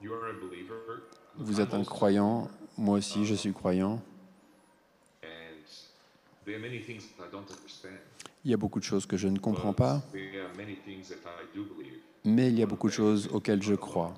you 0.00 0.12
are 0.12 0.24
a 0.24 0.32
believer? 0.32 1.02
Vous 1.36 1.60
êtes 1.60 1.74
un 1.74 1.84
croyant, 1.84 2.50
moi 2.76 2.98
aussi 2.98 3.24
je 3.24 3.34
suis 3.34 3.52
croyant. 3.52 4.02
Il 8.44 8.50
y 8.50 8.54
a 8.54 8.56
beaucoup 8.56 8.80
de 8.80 8.84
choses 8.84 9.06
que 9.06 9.16
je 9.16 9.28
ne 9.28 9.38
comprends 9.38 9.72
pas, 9.72 10.02
mais 12.24 12.48
il 12.48 12.58
y 12.58 12.62
a 12.62 12.66
beaucoup 12.66 12.88
de 12.88 12.92
choses 12.92 13.28
auxquelles 13.32 13.62
je 13.62 13.74
crois. 13.74 14.14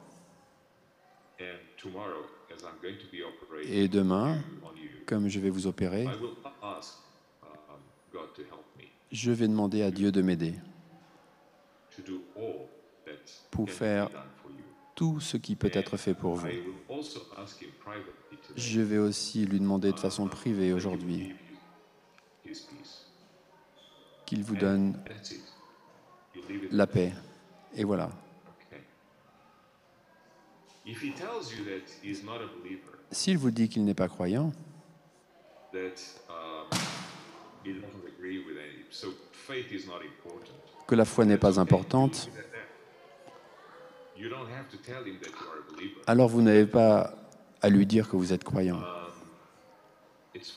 Et 3.64 3.88
demain, 3.88 4.38
comme 5.06 5.28
je 5.28 5.40
vais 5.40 5.50
vous 5.50 5.66
opérer, 5.66 6.06
je 9.12 9.30
vais 9.30 9.48
demander 9.48 9.82
à 9.82 9.90
Dieu 9.90 10.10
de 10.10 10.22
m'aider 10.22 10.54
Pour 13.50 13.70
faire 13.70 14.10
tout 14.94 15.20
ce 15.20 15.36
qui 15.36 15.56
peut 15.56 15.70
être 15.72 15.96
fait 15.96 16.14
pour 16.14 16.34
vous. 16.34 16.48
Je 18.56 18.80
vais 18.80 18.98
aussi 18.98 19.44
lui 19.46 19.58
demander 19.58 19.92
de 19.92 19.98
façon 19.98 20.28
privée 20.28 20.72
aujourd'hui 20.72 21.34
qu'il 24.24 24.44
vous 24.44 24.56
donne 24.56 24.98
la 26.70 26.86
paix. 26.86 27.12
Et 27.74 27.84
voilà. 27.84 28.10
S'il 33.10 33.38
vous 33.38 33.50
dit 33.50 33.68
qu'il 33.68 33.84
n'est 33.84 33.94
pas 33.94 34.08
croyant, 34.08 34.52
que 40.86 40.94
la 40.94 41.04
foi 41.04 41.24
n'est 41.24 41.38
pas 41.38 41.58
importante, 41.58 42.30
alors 46.06 46.28
vous 46.28 46.42
n'avez 46.42 46.66
pas 46.66 47.23
à 47.64 47.70
lui 47.70 47.87
dire 47.87 48.11
que 48.11 48.16
vous 48.16 48.35
êtes 48.35 48.44
croyant. 48.44 48.79
He's 50.35 50.53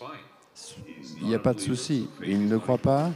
Il 1.21 1.27
n'y 1.27 1.35
a 1.35 1.39
pas 1.39 1.53
de 1.53 1.61
souci. 1.61 2.09
Il 2.21 2.45
ne 2.45 2.53
not 2.53 2.59
croit 2.59 2.77
pas, 2.77 3.11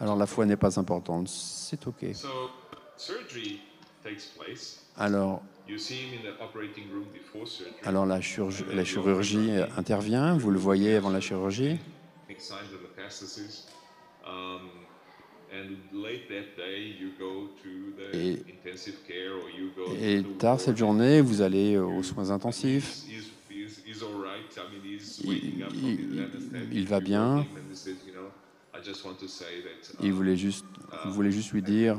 alors 0.00 0.16
la 0.16 0.26
foi 0.26 0.46
n'est 0.46 0.56
pas 0.56 0.80
importante. 0.80 1.28
C'est 1.28 1.86
OK. 1.86 2.06
So 2.12 2.28
surgery 2.96 3.60
takes 4.02 4.34
place. 4.36 4.80
Alors, 4.96 5.42
alors 7.84 8.06
la, 8.06 8.20
chirurgie, 8.20 8.64
la 8.72 8.84
chirurgie 8.84 9.52
intervient, 9.76 10.36
vous 10.36 10.50
le 10.50 10.58
voyez 10.58 10.96
avant 10.96 11.10
la 11.10 11.20
chirurgie, 11.20 11.78
Et- 20.00 20.22
tard 20.38 20.60
cette 20.60 20.76
journée, 20.76 21.20
vous 21.20 21.42
allez 21.42 21.78
aux 21.78 22.02
soins 22.02 22.30
intensifs. 22.30 23.04
Il- 25.24 25.32
il- 25.32 25.66
il- 25.82 26.68
il 26.72 26.86
va 26.86 27.00
bien. 27.00 27.36
walk 27.36 27.46
him 27.46 27.56
and 27.56 27.72
he 27.72 27.76
says, 27.76 27.96
you 28.06 28.12
know, 28.12 28.28
I 28.74 28.82
just 28.84 29.04
want 29.04 29.14
to 29.20 29.28
say 29.28 29.62
that, 29.62 29.94
Il 30.00 30.10
um, 30.10 30.16
voulait 30.16 30.36
juste, 30.36 30.66
juste 31.30 31.52
lui 31.52 31.62
dire, 31.62 31.96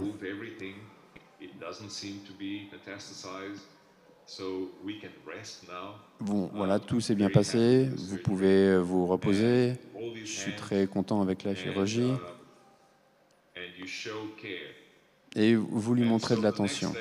bon, 6.20 6.50
voilà, 6.54 6.80
tout 6.80 7.00
s'est 7.00 7.16
bien 7.16 7.30
passé, 7.30 7.90
vous 7.96 8.18
pouvez 8.18 8.70
euh, 8.70 8.80
vous 8.80 9.06
reposer, 9.08 9.74
je 10.24 10.26
suis 10.26 10.56
très 10.56 10.88
content 10.88 11.22
avec 11.22 11.44
la 11.44 11.54
chirurgie, 11.56 12.02
uh, 12.02 12.14
and 12.14 12.18
you 12.18 12.24
show 13.56 13.74
care. 13.74 13.75
Et 15.36 15.56
vous 15.56 15.94
lui 15.94 16.04
montrez 16.04 16.36
de 16.36 16.42
l'attention. 16.42 16.94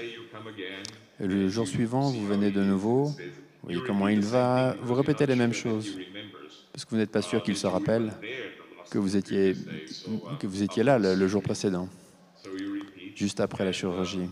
le 1.21 1.49
jour 1.49 1.67
suivant, 1.67 2.11
vous 2.11 2.27
venez 2.27 2.51
de 2.51 2.63
nouveau, 2.63 3.05
vous 3.05 3.15
voyez 3.63 3.81
comment 3.87 4.09
il 4.09 4.21
va, 4.21 4.75
vous 4.83 4.95
répétez 4.95 5.27
les 5.27 5.37
mêmes 5.37 5.53
choses, 5.53 5.99
parce 6.73 6.85
que 6.85 6.91
vous 6.91 6.97
n'êtes 6.97 7.13
pas 7.13 7.23
sûr 7.23 7.43
qu'il 7.43 7.57
se 7.57 7.67
rappelle 7.67 8.13
que 8.91 8.99
vous 8.99 9.17
étiez, 9.17 9.55
que 10.39 10.47
vous 10.47 10.63
étiez 10.63 10.83
là 10.83 10.99
le, 10.99 11.15
le 11.15 11.29
jour 11.29 11.43
précédent, 11.43 11.89
juste 13.15 13.41
après 13.41 13.65
la 13.65 13.71
uh, 13.71 13.75
chirurgie. 13.75 14.29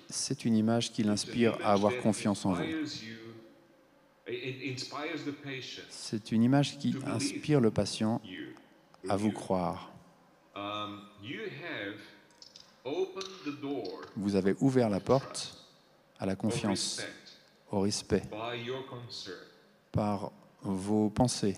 C'est 0.09 0.45
une 0.45 0.57
image 0.57 0.93
qui 0.93 1.03
l'inspire 1.03 1.59
à 1.63 1.73
avoir 1.73 1.97
confiance 1.99 2.47
en 2.47 2.55
vous. 2.55 2.65
C'est 5.91 6.33
une 6.33 6.43
image 6.43 6.79
qui 6.79 6.97
inspire 7.07 7.61
le 7.61 7.71
patient 7.71 8.21
à 9.09 9.17
vous 9.17 9.33
croire. 9.33 9.93
Um, 10.55 11.03
Vous 14.17 14.37
avez 14.37 14.55
ouvert 14.61 14.89
la 14.89 15.01
porte 15.01 15.63
à 16.19 16.25
la 16.25 16.35
confiance, 16.35 17.01
respect 17.01 17.13
au 17.71 17.81
respect, 17.81 18.23
par 19.93 20.33
vos 20.63 21.11
pensées. 21.11 21.57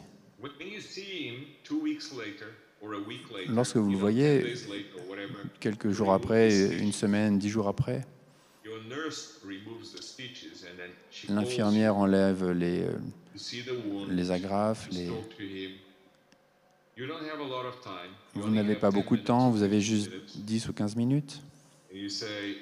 Lorsque 3.48 3.76
vous 3.76 3.90
le 3.90 3.96
voyez, 3.96 4.38
10 4.38 4.44
days 4.44 4.68
later 4.68 4.84
or 4.98 5.08
whatever, 5.10 5.34
Quelques 5.60 5.90
jours 5.90 6.12
après, 6.12 6.72
une 6.78 6.92
semaine, 6.92 7.38
dix 7.38 7.48
jours 7.48 7.68
après, 7.68 8.06
l'infirmière 11.28 11.96
enlève 11.96 12.50
les, 12.50 12.82
euh, 12.82 14.06
les 14.08 14.30
agrafes. 14.30 14.88
to 14.88 14.94
Les... 14.94 15.06
talk 15.06 15.36
to 15.36 15.42
him. 15.42 15.72
You 16.96 17.06
don't 17.06 17.22
have 17.22 17.40
a 17.40 17.44
lot 17.44 17.64
of 17.66 17.80
time. 17.80 18.10
You 18.34 18.42
Vous 18.42 18.50
n'avez 18.50 18.74
pas 18.74 18.90
10 18.90 18.94
beaucoup 18.96 19.16
de 19.16 19.22
temps, 19.22 19.46
or 19.46 19.52
vous 19.52 19.62
avez 19.62 19.76
15 19.78 19.84
juste 19.84 20.10
minutes. 20.10 20.44
10 20.44 20.68
ou 20.68 20.72
15 20.72 20.96
minutes. 20.96 21.42
And 21.92 21.96
you 21.96 22.08
say, 22.08 22.56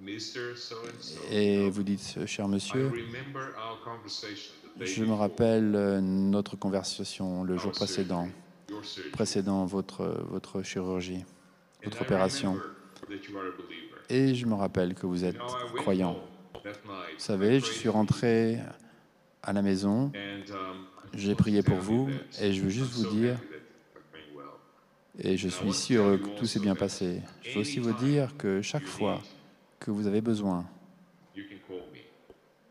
Mr. 0.00 0.56
So-and-so, 0.56 1.20
Et 1.30 1.68
vous 1.68 1.82
dites, 1.82 2.24
cher 2.26 2.46
I 2.46 2.48
monsieur, 2.48 2.88
remember 2.88 3.54
our 3.58 3.80
conversation 3.84 4.52
the 4.76 4.80
day 4.80 4.86
je 4.86 5.04
me 5.04 5.12
rappelle 5.12 5.74
euh, 5.76 6.00
notre 6.00 6.56
conversation 6.56 7.44
le 7.44 7.54
our 7.54 7.60
jour 7.60 7.72
précédent. 7.72 8.28
Précédant 9.12 9.64
votre, 9.66 10.24
votre 10.28 10.62
chirurgie, 10.62 11.24
votre 11.84 12.02
opération. 12.02 12.58
Et 14.08 14.34
je 14.34 14.46
me 14.46 14.54
rappelle 14.54 14.94
que 14.94 15.06
vous 15.06 15.24
êtes 15.24 15.38
croyant. 15.76 16.18
Vous 16.64 16.70
savez, 17.18 17.60
je 17.60 17.66
suis 17.66 17.88
rentré 17.88 18.58
à 19.42 19.52
la 19.52 19.60
maison, 19.62 20.10
um, 20.14 20.86
j'ai 21.12 21.34
prié 21.34 21.62
pour 21.62 21.76
vous 21.76 22.08
et 22.40 22.52
je 22.52 22.62
veux 22.62 22.70
juste 22.70 22.92
vous 22.94 23.08
dire, 23.10 23.38
et 25.18 25.36
je 25.36 25.48
suis 25.48 25.72
si 25.72 25.94
heureux 25.94 26.16
que 26.18 26.28
tout 26.38 26.46
s'est 26.46 26.60
bien 26.60 26.74
passé, 26.74 27.20
je 27.42 27.54
veux 27.54 27.60
aussi 27.60 27.78
vous 27.78 27.92
dire 27.92 28.36
que 28.38 28.62
chaque 28.62 28.86
fois 28.86 29.20
que 29.78 29.90
vous 29.90 30.06
avez 30.06 30.22
besoin, 30.22 30.64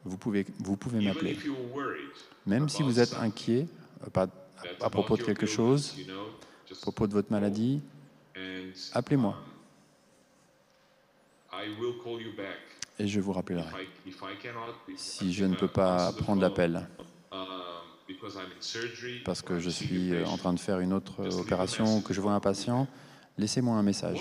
vous 0.04 0.18
pouvez, 0.18 0.46
vous 0.60 0.76
pouvez 0.76 1.00
m'appeler. 1.06 1.38
Même 2.46 2.68
si 2.70 2.84
vous 2.84 3.00
êtes 3.00 3.14
inquiet 3.14 3.68
euh, 4.04 4.10
pas- 4.10 4.28
à 4.82 4.90
propos 4.90 5.18
de 5.18 5.24
quelque 5.24 5.46
chose, 5.46 5.96
à 6.72 6.76
propos 6.82 7.08
de 7.08 7.14
votre 7.14 7.32
maladie, 7.32 7.82
appelez-moi 8.94 9.38
et 13.00 13.08
je 13.08 13.20
vous 13.20 13.34
rappellerai. 13.34 13.88
Si 14.98 15.34
je 15.34 15.46
ne 15.46 15.56
peux 15.56 15.68
pas 15.68 16.12
prendre 16.14 16.42
l'appel 16.42 16.88
parce 19.26 19.42
que 19.42 19.60
je 19.60 19.70
suis 19.70 20.14
euh, 20.14 20.26
en 20.26 20.38
train 20.38 20.54
de 20.54 20.60
faire 20.60 20.80
une 20.80 20.94
autre 20.94 21.26
opération 21.40 21.98
ou 21.98 22.02
que 22.02 22.14
je 22.14 22.22
vois 22.22 22.34
un 22.34 22.40
patient, 22.40 22.88
laissez-moi 23.38 23.76
un 23.76 23.84
message. 23.84 24.20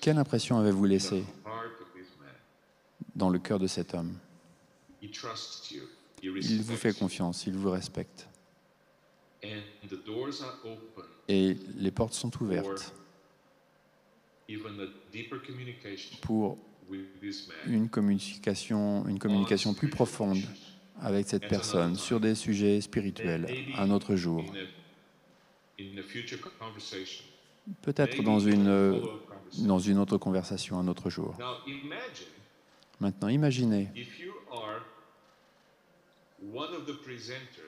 Quelle 0.00 0.18
impression 0.18 0.58
avez-vous 0.58 0.84
in 0.84 0.88
the 0.88 0.90
laissé 0.90 1.16
heart 1.44 1.80
of 1.80 1.92
this 1.94 2.06
man? 2.20 2.28
dans 3.16 3.28
le 3.28 3.38
cœur 3.38 3.58
de 3.58 3.66
cet 3.66 3.94
homme? 3.94 4.14
Il 6.22 6.62
vous 6.62 6.76
fait 6.76 6.96
confiance, 6.96 7.46
il 7.46 7.54
vous 7.54 7.70
respecte. 7.70 8.28
And 9.42 9.62
the 9.88 10.04
doors 10.04 10.42
are 10.42 10.58
open 10.64 11.04
Et 11.28 11.56
les 11.76 11.90
portes 11.90 12.14
sont 12.14 12.30
ouvertes 12.42 12.92
even 14.50 14.80
a 14.80 14.86
deeper 15.12 15.38
communication 15.38 16.18
pour 16.20 16.58
une 17.66 17.88
communication, 17.88 19.06
une 19.06 19.18
communication 19.18 19.74
plus 19.74 19.88
profonde 19.88 20.42
avec 21.00 21.28
cette 21.28 21.48
personne 21.48 21.94
sur 21.94 22.18
des 22.18 22.34
sujets 22.34 22.80
spirituels 22.80 23.46
un 23.78 23.90
autre 23.90 24.16
jour. 24.16 24.44
Peut-être 27.82 28.22
dans 28.22 28.40
une, 28.40 28.66
euh, 28.66 29.00
dans 29.58 29.78
une 29.78 29.98
autre 29.98 30.18
conversation 30.18 30.80
un 30.80 30.88
autre 30.88 31.10
jour. 31.10 31.36
Maintenant, 32.98 33.28
imaginez 33.28 33.88
if 33.94 34.18
you 34.18 34.32
are 34.52 34.80
one 34.80 34.80
of 34.80 34.82
the 34.82 34.88
presenters 34.90 36.29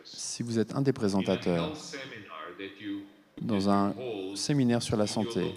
si 0.04 0.42
vous 0.42 0.58
êtes 0.58 0.74
un 0.74 0.82
des 0.82 0.92
présentateurs 0.92 1.72
dans 3.40 3.68
un 3.70 3.94
séminaire 4.34 4.82
sur 4.82 4.96
la 4.96 5.06
santé 5.06 5.54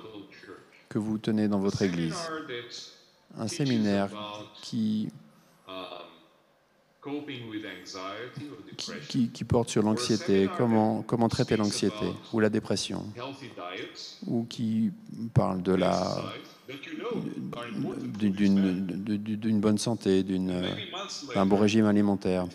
que 0.89 0.99
vous 0.99 1.18
tenez 1.18 1.47
dans 1.47 1.59
votre 1.59 1.82
église. 1.82 2.30
Un 3.38 3.47
séminaire 3.47 4.09
qui, 4.61 5.09
um, 5.68 5.74
qui, 9.34 9.43
porte 9.43 9.70
sur 9.70 9.84
l'anxiété, 9.84 10.49
comment, 10.57 11.01
comment 11.03 11.28
traiter 11.28 11.57
l'anxiété 11.57 12.05
ou 12.32 12.39
la 12.39 12.49
dépression, 12.49 13.05
ou 14.26 14.45
qui 14.45 14.91
parle 15.34 15.61
de 15.61 15.74
la, 15.74 16.34
d'une- 18.18 19.59
bonne 19.59 19.78
santé, 19.78 20.24
d'un 20.24 21.45
bon 21.45 21.57
régime 21.57 21.86
alimentaire. 21.86 22.47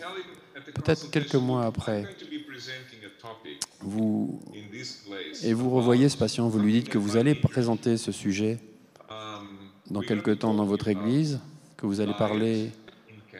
Peut-être 0.73 1.09
quelques 1.11 1.35
mois 1.35 1.65
"Look, 1.65 1.75
après, 1.77 2.05
Vous, 3.79 4.39
et 5.43 5.53
vous 5.53 5.69
revoyez 5.69 6.09
ce 6.09 6.17
patient, 6.17 6.47
vous 6.47 6.59
lui 6.59 6.73
dites 6.73 6.89
que 6.89 6.97
vous 6.97 7.17
allez 7.17 7.35
présenter 7.35 7.97
ce 7.97 8.11
sujet 8.11 8.59
dans 9.89 9.99
we're 9.99 10.07
quelque 10.07 10.25
gonna 10.25 10.37
temps 10.37 10.53
dans 10.53 10.65
votre 10.65 10.87
église, 10.87 11.39
que 11.77 11.85
vous 11.85 11.99
allez 11.99 12.13
parler 12.13 12.71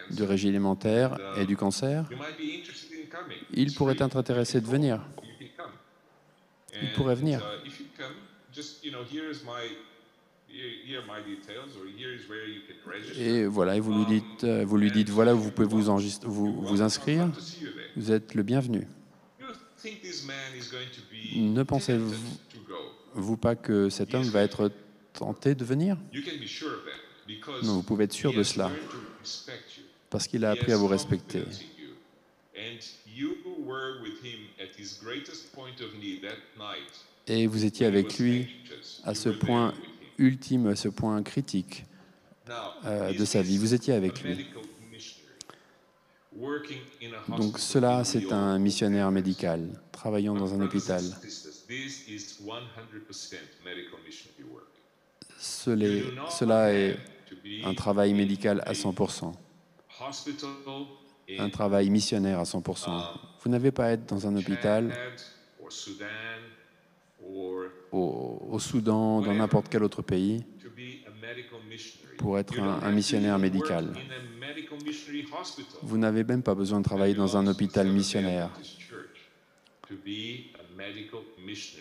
du 0.10 0.24
régime 0.24 0.50
alimentaire 0.50 1.18
et 1.38 1.46
du 1.46 1.56
cancer. 1.56 2.10
Il 3.54 3.74
pourrait 3.74 3.96
être 4.00 4.18
intéressé 4.18 4.60
de 4.62 4.68
venir. 4.68 5.02
Il 6.82 6.92
pourrait 6.94 7.16
venir. 7.16 7.42
Et 13.18 13.46
voilà, 13.46 13.76
et 13.76 13.80
vous 13.80 13.94
lui 13.94 14.06
dites, 14.06 14.44
euh, 14.44 14.66
vous 14.66 14.78
lui 14.78 14.92
dites 14.92 15.10
voilà, 15.10 15.34
vous 15.34 15.52
pouvez 15.52 15.68
vous, 15.68 15.82
vous, 16.24 16.62
vous 16.62 16.82
inscrire. 16.82 17.30
Vous 17.96 18.12
êtes 18.12 18.34
le 18.34 18.44
bienvenu. 18.44 18.88
Ne 21.36 21.64
pensez-vous 21.64 23.38
pas 23.38 23.56
que 23.56 23.90
cet 23.90 24.14
homme 24.14 24.24
va 24.24 24.44
être 24.44 24.72
tenté 25.14 25.56
de 25.56 25.66
venir? 25.66 25.98
Non, 27.64 27.76
vous 27.76 27.84
pouvez 27.84 28.06
être 28.06 28.14
sûr 28.14 28.34
de 28.34 28.44
cela, 28.44 28.72
parce 30.10 30.28
qu'il 30.28 30.44
a 30.44 30.52
appris 30.52 30.74
à 30.74 30.78
vous 30.78 30.88
respecter. 30.88 31.40
confidence 31.40 31.62
in 31.62 31.82
you. 31.82 31.96
And 32.56 32.80
you 33.08 33.38
were 33.66 34.02
with 34.02 34.22
him 34.24 34.40
at 34.60 34.76
his 34.78 35.00
greatest 35.02 35.54
point 35.54 35.80
of 35.82 35.94
need 36.00 36.22
that 36.22 36.38
night. 36.58 37.06
Et 37.28 37.48
vous 37.48 37.64
étiez 37.64 37.86
avec 37.86 38.18
lui 38.20 38.48
à 39.04 39.16
ce 39.16 39.30
point. 39.30 39.74
Ultime, 40.26 40.68
à 40.68 40.76
ce 40.76 40.88
point 40.88 41.22
critique 41.24 41.86
euh, 42.86 43.14
de 43.14 43.26
sa 43.26 43.42
vie. 43.42 43.58
Vous 43.58 43.74
étiez 43.74 43.94
avec 43.94 44.24
lui. 44.24 44.48
Donc 47.38 47.60
cela, 47.60 48.04
c'est 48.04 48.32
un 48.32 48.58
missionnaire 48.58 49.12
médical, 49.12 49.68
travaillant 49.92 50.34
dans 50.36 50.54
un 50.54 50.62
hôpital. 50.62 51.02
sisters, 51.02 51.52
This 51.68 52.08
is 52.10 52.42
100% 52.44 53.36
medical 53.64 54.00
missionary 54.06 54.44
work. 54.52 54.68
Cela 55.38 56.74
est- 56.74 56.98
un 57.64 57.74
travail 57.74 58.14
médical 58.14 58.62
à 58.66 58.72
a 58.72 58.74
100%, 58.74 59.34
hospital 60.10 60.50
un 61.40 61.50
travail 61.50 61.90
missionnaire 61.90 62.40
à 62.40 62.44
100%. 62.46 62.92
Vous 63.42 63.50
n'avez 63.50 63.72
pas 63.72 63.86
à 63.86 63.90
être 63.92 64.06
dans 64.06 64.28
un 64.28 64.36
hôpital 64.36 64.90
Chad 64.92 65.22
or 65.64 65.72
Sudan 65.72 66.06
or 66.06 67.11
au, 67.92 68.48
au 68.50 68.60
Soudan, 68.60 69.22
dans 69.22 69.34
n'importe 69.36 69.68
quel 69.70 69.84
autre 69.84 70.02
pays, 70.02 70.44
pour 72.18 72.38
être 72.40 72.60
un- 72.60 72.80
un 72.84 72.92
missionnaire 72.92 73.38
médical. 73.40 73.94
Vous 75.84 75.98
n'avez 75.98 76.24
même 76.24 76.44
pas 76.44 76.56
besoin 76.56 76.80
de 76.80 76.84
travailler 76.86 77.14
dans 77.16 77.36
un 77.38 77.48
hôpital 77.48 77.88
missionnaire. 77.88 78.50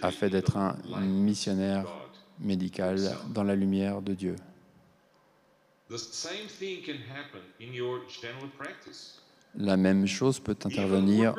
Afin 0.03 0.26
in 0.26 0.30
d'être 0.30 0.57
un 0.57 0.76
missionnaire 1.01 1.86
médical 2.38 2.99
dans 3.32 3.45
la 3.45 3.55
lumière 3.55 4.03
de 4.03 4.14
Dieu. 4.14 4.36
La 9.55 9.76
même 9.76 10.07
chose 10.07 10.40
peut 10.40 10.57
intervenir 10.64 11.34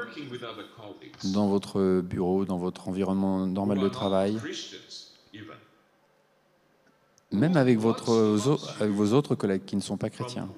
dans 1.23 1.47
votre 1.47 2.01
bureau, 2.01 2.45
dans 2.45 2.57
votre 2.57 2.87
environnement 2.89 3.45
normal 3.47 3.79
de 3.79 3.89
travail, 3.89 4.45
même 7.31 7.55
avec, 7.55 7.77
votre, 7.79 8.09
au- 8.47 8.59
avec 8.79 8.91
vos 8.91 9.13
autres 9.13 9.35
collègues 9.35 9.65
qui 9.65 9.75
ne 9.75 9.81
sont 9.81 9.97
pas 9.97 10.09
chrétiens. 10.09 10.49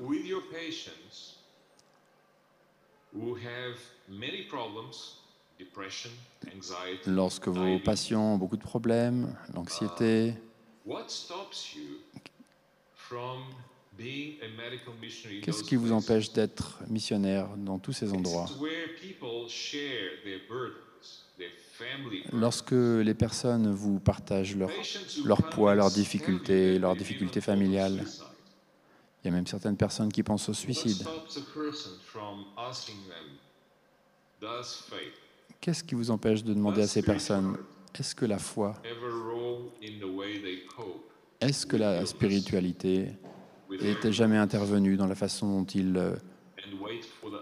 Lorsque 7.06 7.48
vos 7.48 7.80
patients 7.80 8.34
ont 8.34 8.38
beaucoup 8.38 8.58
de 8.58 8.62
problèmes, 8.64 9.36
l'anxiété, 9.54 10.36
Qu'est-ce 15.42 15.64
qui 15.64 15.76
vous 15.76 15.92
empêche 15.92 16.32
d'être 16.34 16.80
missionnaire 16.90 17.48
dans 17.58 17.78
tous 17.80 17.94
ces 17.94 18.12
endroits 18.12 18.48
Lorsque 22.32 22.72
les 22.72 23.14
personnes 23.14 23.72
vous 23.74 24.00
partagent 24.00 24.56
leur, 24.56 24.70
leur 25.26 25.50
poids, 25.50 25.76
leurs 25.76 25.92
difficultés, 25.92 26.80
leurs 26.80 26.96
difficultés 26.96 27.42
familiales, 27.42 28.06
il 29.24 29.28
y 29.28 29.30
a 29.30 29.32
même 29.32 29.48
certaines 29.48 29.78
personnes 29.78 30.12
qui 30.12 30.24
pensent 30.24 30.50
au 30.50 30.54
suicide. 30.54 31.06
Qu'est-ce 35.62 35.84
qui 35.84 35.96
vous 35.96 36.12
empêche 36.12 36.44
de 36.44 36.54
demander 36.54 36.82
à 36.82 36.88
ces 36.88 37.02
personnes, 37.02 37.58
est-ce 37.98 38.16
que 38.16 38.26
la 38.26 38.40
foi, 38.40 38.76
est-ce 41.40 41.66
que 41.66 41.78
la 41.78 42.06
spiritualité 42.06 43.14
with 43.74 43.82
their 43.82 43.98
était 43.98 44.12
jamais 44.14 44.38
intervenue 44.38 44.96
dans 44.98 45.08
la 45.08 45.16
façon 45.16 45.60
dont 45.60 45.66
ils 45.66 45.98
euh, 45.98 46.16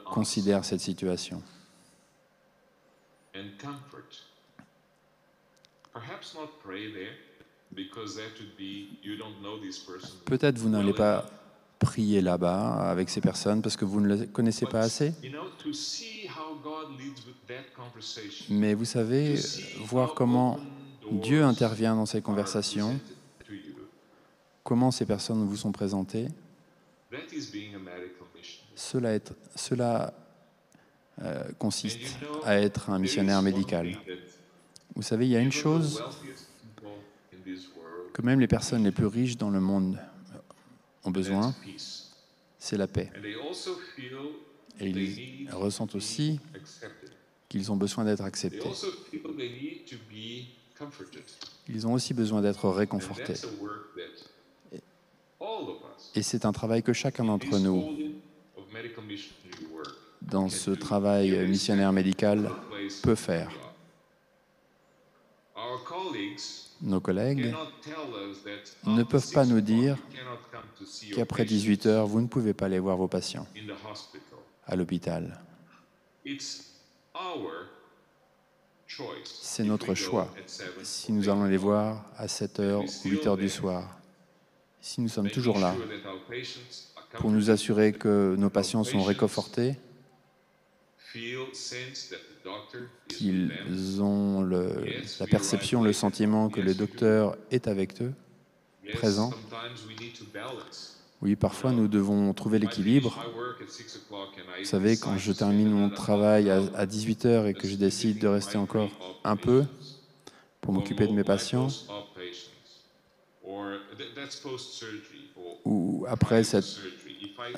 considèrent 0.05 0.65
cette 0.65 0.81
situation. 0.81 1.41
Peut-être 10.25 10.57
vous 10.57 10.69
n'allez 10.69 10.93
pas 10.93 11.25
prier 11.79 12.21
là-bas 12.21 12.89
avec 12.89 13.09
ces 13.09 13.21
personnes 13.21 13.61
parce 13.61 13.75
que 13.75 13.85
vous 13.85 14.01
ne 14.01 14.15
les 14.15 14.27
connaissez 14.27 14.65
pas 14.65 14.81
assez, 14.81 15.13
mais 18.49 18.73
vous 18.73 18.85
savez, 18.85 19.39
voir 19.79 20.13
comment 20.13 20.59
Dieu 21.11 21.43
intervient 21.43 21.95
dans 21.95 22.05
ces 22.05 22.21
conversations. 22.21 22.99
Comment 24.63 24.91
ces 24.91 25.05
personnes 25.05 25.45
vous 25.45 25.57
sont 25.57 25.71
présentées? 25.71 26.27
Cela, 28.75 30.13
euh, 31.21 31.43
consiste 31.59 32.17
à 32.43 32.55
être 32.55 32.89
un 32.89 32.99
missionnaire 32.99 33.41
médical. 33.41 33.97
Vous 34.95 35.01
savez, 35.01 35.25
il 35.25 35.31
y 35.31 35.35
a 35.35 35.39
une 35.39 35.51
chose 35.51 36.03
que 38.13 38.21
même 38.21 38.39
les 38.39 38.47
personnes 38.47 38.83
les 38.83 38.91
plus 38.91 39.05
riches 39.05 39.37
dans 39.37 39.49
le 39.49 39.59
monde 39.59 39.97
ont 41.03 41.11
besoin, 41.11 41.55
c'est 42.59 42.77
la 42.77 42.87
paix. 42.87 43.11
Et 44.79 44.89
ils 44.89 45.49
ressentent 45.51 45.95
aussi 45.95 46.39
qu'ils 47.49 47.71
ont 47.71 47.75
besoin 47.75 48.05
d'être 48.05 48.23
acceptés. 48.23 48.69
Ils 51.69 51.87
ont 51.87 51.93
aussi 51.93 52.13
besoin 52.13 52.41
d'être 52.41 52.69
réconfortés. 52.69 53.35
Et 56.15 56.21
c'est 56.21 56.45
un 56.45 56.51
travail 56.51 56.83
que 56.83 56.93
chacun 56.93 57.25
d'entre 57.25 57.57
nous, 57.59 57.97
dans 60.21 60.49
ce 60.49 60.71
travail 60.71 61.47
missionnaire 61.47 61.91
médical, 61.91 62.51
peut 63.03 63.15
faire. 63.15 63.51
Nos 66.81 66.99
collègues 66.99 67.53
ne 68.85 69.03
peuvent 69.03 69.31
pas 69.31 69.45
nous 69.45 69.61
dire 69.61 69.97
qu'après 71.13 71.45
18 71.45 71.85
heures, 71.85 72.07
vous 72.07 72.21
ne 72.21 72.27
pouvez 72.27 72.53
pas 72.53 72.65
aller 72.65 72.79
voir 72.79 72.97
vos 72.97 73.07
patients 73.07 73.47
à 74.65 74.75
l'hôpital. 74.75 75.39
C'est 79.23 79.63
notre 79.63 79.93
choix 79.93 80.33
si 80.83 81.11
nous 81.11 81.29
allons 81.29 81.45
les 81.45 81.57
voir 81.57 82.05
à 82.17 82.27
7 82.27 82.59
heures 82.59 82.83
ou 82.83 83.09
8 83.09 83.27
heures 83.27 83.37
du 83.37 83.49
soir. 83.49 84.00
Si 84.81 84.99
nous 84.99 85.09
sommes 85.09 85.29
toujours 85.29 85.59
là 85.59 85.75
pour 87.13 87.29
nous 87.29 87.51
assurer 87.51 87.93
que 87.93 88.35
nos 88.37 88.49
patients 88.49 88.83
sont 88.83 89.03
réconfortés, 89.03 89.75
qu'ils 93.07 94.01
ont 94.01 94.41
la 94.41 95.27
perception, 95.27 95.83
le 95.83 95.93
sentiment 95.93 96.49
que 96.49 96.61
le 96.61 96.73
docteur 96.73 97.37
est 97.51 97.67
avec 97.67 98.01
eux, 98.01 98.13
présent. 98.93 99.31
Oui, 101.21 101.35
parfois 101.35 101.71
nous 101.71 101.87
devons 101.87 102.33
trouver 102.33 102.57
l'équilibre. 102.57 103.23
Vous 104.57 104.65
savez, 104.65 104.97
quand 104.97 105.17
je 105.17 105.31
termine 105.31 105.69
mon 105.69 105.89
travail 105.91 106.49
à 106.49 106.85
18 106.85 107.25
heures 107.25 107.45
et 107.45 107.53
que 107.53 107.67
je 107.67 107.75
décide 107.75 108.19
de 108.19 108.27
rester 108.27 108.57
encore 108.57 108.89
un 109.23 109.35
peu 109.35 109.65
pour 110.61 110.73
m'occuper 110.73 111.05
de 111.07 111.13
mes 111.13 111.23
patients, 111.23 111.67
ou 115.65 116.05
après 116.07 116.43
cette, 116.43 116.79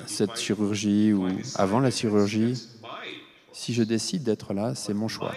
cette 0.06 0.36
chirurgie 0.36 1.12
ou 1.12 1.28
avant 1.56 1.80
la 1.80 1.90
chirurgie, 1.90 2.60
si 3.52 3.72
je 3.72 3.82
décide 3.82 4.22
d'être 4.24 4.52
là, 4.52 4.74
c'est 4.74 4.94
mon 4.94 5.08
choix. 5.08 5.34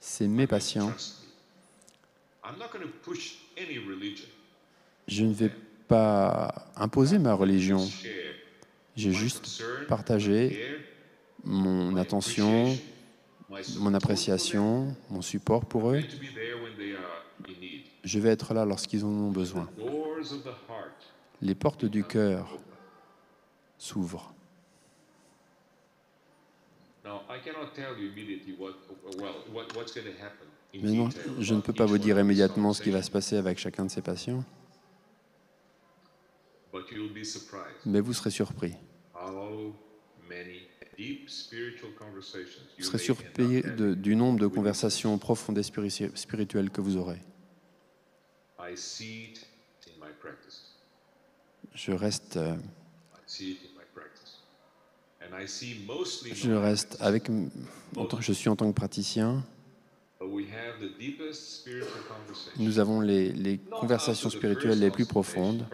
C'est 0.00 0.26
mes 0.26 0.46
patients. 0.46 0.94
Je 5.06 5.24
ne 5.24 5.32
vais 5.32 5.50
pas 5.88 6.70
imposer 6.76 7.18
ma 7.18 7.34
religion. 7.34 7.88
J'ai 8.96 9.12
juste 9.12 9.62
partagé 9.88 10.80
mon 11.44 11.96
attention, 11.96 12.76
mon 13.78 13.94
appréciation, 13.94 14.96
mon 15.10 15.22
support 15.22 15.64
pour 15.66 15.90
eux. 15.90 16.02
Je 18.06 18.20
vais 18.20 18.28
être 18.28 18.54
là 18.54 18.64
lorsqu'ils 18.64 19.04
en 19.04 19.08
ont 19.08 19.32
besoin. 19.32 19.68
Les 21.42 21.56
portes 21.56 21.84
du 21.84 22.04
cœur 22.04 22.56
s'ouvrent. 23.76 24.32
Mais 30.72 30.92
non, 30.92 31.08
je 31.40 31.54
ne 31.54 31.60
peux 31.60 31.72
pas 31.72 31.84
vous 31.84 31.98
dire 31.98 32.16
immédiatement 32.20 32.72
ce 32.72 32.80
qui 32.80 32.90
va 32.90 33.02
se 33.02 33.10
passer 33.10 33.36
avec 33.38 33.58
chacun 33.58 33.84
de 33.84 33.90
ces 33.90 34.02
patients. 34.02 34.44
Mais 37.84 38.00
vous 38.00 38.12
serez 38.12 38.30
surpris. 38.30 38.74
Vous 42.78 42.84
serez 42.84 42.98
surpris 42.98 43.62
du 43.96 44.14
nombre 44.14 44.38
de 44.38 44.46
conversations 44.46 45.18
profondes 45.18 45.58
et 45.58 45.64
spirituelles 46.14 46.70
que 46.70 46.80
vous 46.80 46.96
aurez. 46.96 47.20
Je 51.74 51.92
reste 51.92 52.38
je 56.32 56.52
reste 56.52 56.96
avec, 57.00 57.30
je 58.20 58.32
suis 58.32 58.48
en 58.48 58.56
tant 58.56 58.70
que 58.70 58.76
praticien. 58.76 59.44
Nous 62.58 62.78
avons 62.78 63.00
les, 63.00 63.60
conversations 63.70 64.30
spirituelles 64.30 64.78
les 64.78 64.90
plus 64.90 65.04
profondes. 65.04 65.66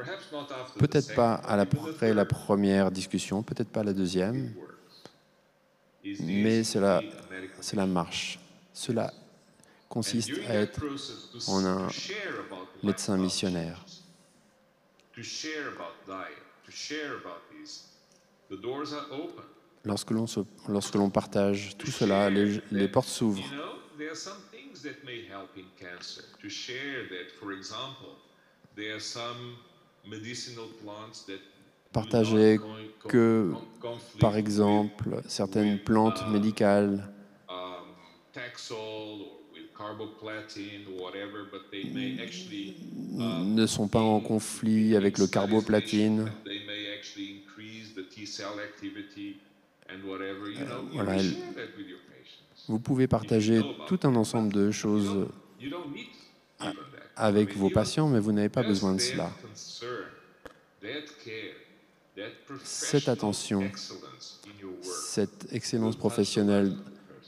Peut-être 0.79 1.15
pas 1.15 1.35
à 1.35 1.57
la, 1.57 1.63
après 1.63 2.13
la 2.13 2.25
première 2.25 2.91
discussion, 2.91 3.43
peut-être 3.43 3.69
pas 3.69 3.85
la 3.85 3.93
deuxième, 3.93 4.53
mais 6.21 6.65
cela, 6.65 7.03
cela 7.61 7.87
marche. 7.87 8.39
Cela 8.73 9.13
consiste 9.93 10.33
à 10.49 10.55
être 10.55 10.81
en 11.49 11.67
un 11.67 11.89
médecin 12.83 13.19
missionnaire. 13.19 13.85
Lorsque 19.85 20.95
l'on, 20.95 21.11
partage 21.11 21.77
tout 21.77 21.91
cela, 21.91 22.31
les, 22.31 22.63
les 22.71 22.89
portes 22.89 23.09
s'ouvrent. 23.09 23.45
Partager 31.93 32.61
que, 33.09 33.53
par 34.19 34.37
exemple, 34.37 35.21
certaines 35.29 35.79
plantes 35.81 36.27
médicales 36.29 37.13
ne 43.45 43.67
sont 43.67 43.89
pas 43.89 44.01
en 44.01 44.21
conflit 44.21 44.97
avec 44.97 45.19
le 45.19 45.27
carboplatine. 45.27 46.31
Euh, 49.89 51.23
vous 52.69 52.79
pouvez 52.79 53.07
partager 53.07 53.61
tout 53.87 54.01
un 54.05 54.15
ensemble 54.15 54.53
de 54.53 54.71
choses 54.71 55.29
avec 57.17 57.57
vos 57.57 57.71
patients, 57.71 58.09
mais 58.09 58.21
vous 58.21 58.33
n'avez 58.33 58.49
pas 58.49 58.63
besoin 58.63 58.95
de 58.95 59.01
cela. 59.01 59.31
Cette 62.63 63.09
attention, 63.09 63.71
cette 64.81 65.53
excellence 65.53 65.97
professionnelle 65.97 66.77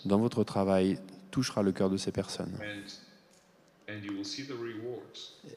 dans 0.04 0.18
votre 0.18 0.44
travail 0.44 0.98
touchera 1.34 1.64
le 1.64 1.72
cœur 1.72 1.90
de 1.90 1.96
ces 1.96 2.12
personnes. 2.12 2.56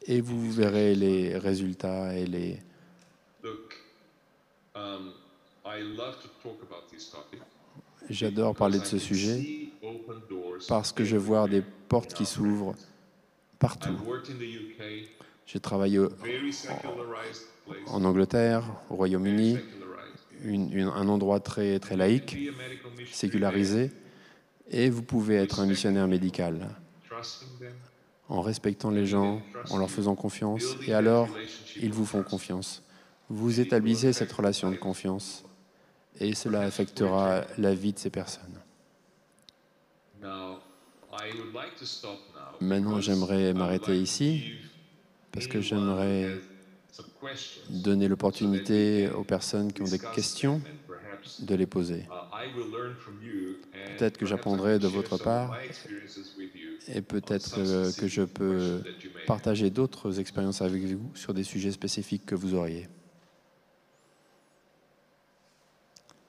Et 0.07 0.21
vous 0.21 0.51
verrez 0.51 0.95
les 0.95 1.37
résultats 1.37 2.15
et 2.15 2.25
les... 2.25 2.59
Um, 4.75 5.13
J'adore 8.09 8.55
parler 8.55 8.79
de 8.79 8.85
ce 8.85 8.97
sujet 8.97 9.69
parce 10.67 10.91
que 10.91 11.03
je 11.03 11.17
vois 11.17 11.47
des 11.47 11.61
portes 11.61 12.13
qui 12.13 12.25
s'ouvrent 12.25 12.75
partout. 13.59 13.97
J'ai 15.45 15.59
travaillé 15.59 15.99
en, 17.87 18.03
Angleterre, 18.03 18.63
au 18.89 18.95
Royaume-Uni, 18.95 19.59
un 20.43 21.07
endroit 21.07 21.39
très, 21.39 21.79
très 21.79 21.97
laïque, 21.97 22.35
sécularisé, 23.11 23.91
et 24.69 24.89
vous 24.89 25.03
pouvez 25.03 25.35
être 25.35 25.59
un 25.59 25.65
missionnaire 25.65 26.07
médical 26.07 26.69
en 28.29 28.41
respectant 28.41 28.91
les 28.91 29.05
gens, 29.05 29.41
en 29.69 29.77
leur 29.77 29.89
faisant 29.89 30.15
confiance, 30.15 30.63
et 30.85 30.93
alors 30.93 31.29
ils 31.79 31.93
vous 31.93 32.05
font 32.05 32.23
confiance. 32.23 32.83
Vous 33.29 33.59
établissez 33.59 34.13
cette 34.13 34.31
relation 34.31 34.71
de 34.71 34.75
confiance 34.75 35.43
et 36.19 36.33
cela 36.33 36.61
affectera 36.61 37.43
la 37.57 37.73
vie 37.73 37.93
de 37.93 37.99
ces 37.99 38.09
personnes. 38.09 38.59
Maintenant, 42.59 43.01
j'aimerais 43.01 43.53
m'arrêter 43.53 43.97
ici 43.97 44.53
parce 45.31 45.47
que 45.47 45.61
j'aimerais 45.61 46.39
donner 47.69 48.07
l'opportunité 48.07 49.09
aux 49.09 49.23
personnes 49.23 49.71
qui 49.71 49.81
ont 49.81 49.85
des 49.85 49.99
questions 49.99 50.61
de 51.39 51.55
les 51.55 51.65
poser. 51.65 52.05
Peut-être 53.97 54.17
que 54.17 54.25
j'apprendrai 54.25 54.79
de 54.79 54.87
votre 54.87 55.17
part 55.17 55.57
Et 56.87 57.01
peut-être 57.01 57.55
que 57.99 58.07
je 58.07 58.21
peux 58.23 58.81
partager 59.25 59.69
d'autres 59.69 60.19
expériences 60.19 60.61
avec 60.61 60.83
vous 60.83 61.11
sur 61.15 61.33
des 61.33 61.43
sujets 61.43 61.71
spécifiques 61.71 62.25
que 62.25 62.35
vous 62.35 62.53
auriez. 62.53 62.87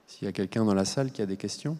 S'il 0.07 0.25
y 0.25 0.27
a 0.27 0.33
quelqu'un 0.33 0.65
dans 0.65 0.73
la 0.73 0.85
salle 0.85 1.11
qui 1.11 1.21
a 1.21 1.25
des 1.25 1.37
questions 1.37 1.77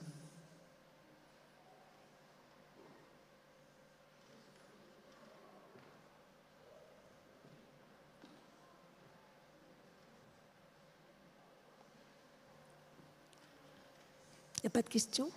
a 14.69 14.71
pas 14.71 14.81
de 14.83 14.89
questions? 14.89 15.29